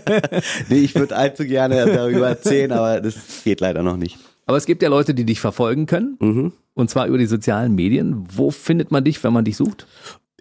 nee, 0.68 0.80
ich 0.80 0.96
würde 0.96 1.16
allzu 1.16 1.44
gerne 1.44 1.86
darüber 1.86 2.28
erzählen, 2.28 2.72
aber 2.72 3.00
das 3.00 3.44
geht 3.44 3.60
leider 3.60 3.84
noch 3.84 3.96
nicht. 3.96 4.18
Aber 4.46 4.56
es 4.56 4.66
gibt 4.66 4.82
ja 4.82 4.88
Leute, 4.88 5.14
die 5.14 5.24
dich 5.24 5.38
verfolgen 5.40 5.86
können. 5.86 6.16
Mhm. 6.18 6.52
Und 6.74 6.90
zwar 6.90 7.06
über 7.06 7.18
die 7.18 7.26
sozialen 7.26 7.76
Medien. 7.76 8.26
Wo 8.34 8.50
findet 8.50 8.90
man 8.90 9.04
dich, 9.04 9.22
wenn 9.22 9.32
man 9.32 9.44
dich 9.44 9.56
sucht? 9.56 9.86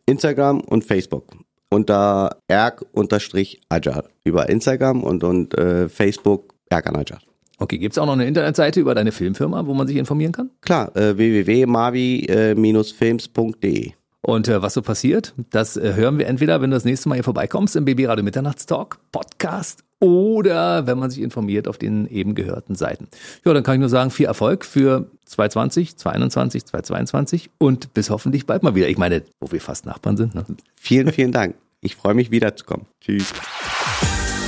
Instagram 0.08 0.62
und 0.62 0.84
Facebook 0.84 1.32
unter 1.70 2.38
erg-ajar 2.48 4.04
über 4.24 4.50
Instagram 4.50 5.04
und, 5.04 5.24
und 5.24 5.56
äh, 5.56 5.88
Facebook 5.88 6.56
erg-ajar. 6.72 7.20
Okay, 7.60 7.78
gibt's 7.78 7.98
auch 7.98 8.06
noch 8.06 8.14
eine 8.14 8.26
Internetseite 8.26 8.80
über 8.80 8.96
deine 8.96 9.12
Filmfirma, 9.12 9.66
wo 9.66 9.74
man 9.74 9.86
sich 9.86 9.98
informieren 9.98 10.32
kann? 10.32 10.50
Klar, 10.62 10.96
äh, 10.96 11.18
www.mavi-films.de. 11.18 13.92
Und 14.22 14.48
äh, 14.48 14.62
was 14.62 14.74
so 14.74 14.82
passiert, 14.82 15.34
das 15.50 15.78
äh, 15.78 15.94
hören 15.94 16.18
wir 16.18 16.28
entweder, 16.28 16.62
wenn 16.62 16.72
du 16.72 16.76
das 16.76 16.86
nächste 16.86 17.10
Mal 17.10 17.16
hier 17.16 17.24
vorbeikommst 17.24 17.76
im 17.76 17.86
BB 17.86 18.08
Radio 18.08 18.24
Mitternachtstalk 18.24 18.98
Podcast 19.12 19.84
oder 20.00 20.88
wenn 20.88 20.98
man 20.98 21.10
sich 21.10 21.22
informiert 21.22 21.68
auf 21.68 21.78
den 21.78 22.08
eben 22.08 22.36
gehörten 22.36 22.76
Seiten. 22.76 23.08
Ja, 23.46 23.54
dann 23.54 23.64
kann 23.64 23.76
ich 23.76 23.80
nur 23.80 23.90
sagen, 23.90 24.12
viel 24.12 24.26
Erfolg 24.26 24.66
für 24.66 25.10
2020, 25.26 25.98
2021, 25.98 26.66
2022 26.66 27.50
und 27.58 27.94
bis 27.94 28.10
hoffentlich 28.10 28.46
bald 28.46 28.64
mal 28.64 28.76
wieder. 28.76 28.90
Ich 28.90 28.98
meine, 28.98 29.24
wo 29.40 29.52
wir 29.52 29.62
fast 29.62 29.86
Nachbarn 29.86 30.18
sind. 30.18 30.36
Ne? 30.36 30.46
Vielen, 30.76 31.12
vielen 31.12 31.32
Dank. 31.32 31.56
Ich 31.82 31.96
freue 31.96 32.14
mich 32.14 32.32
wiederzukommen. 32.32 32.88
Tschüss. 33.02 33.34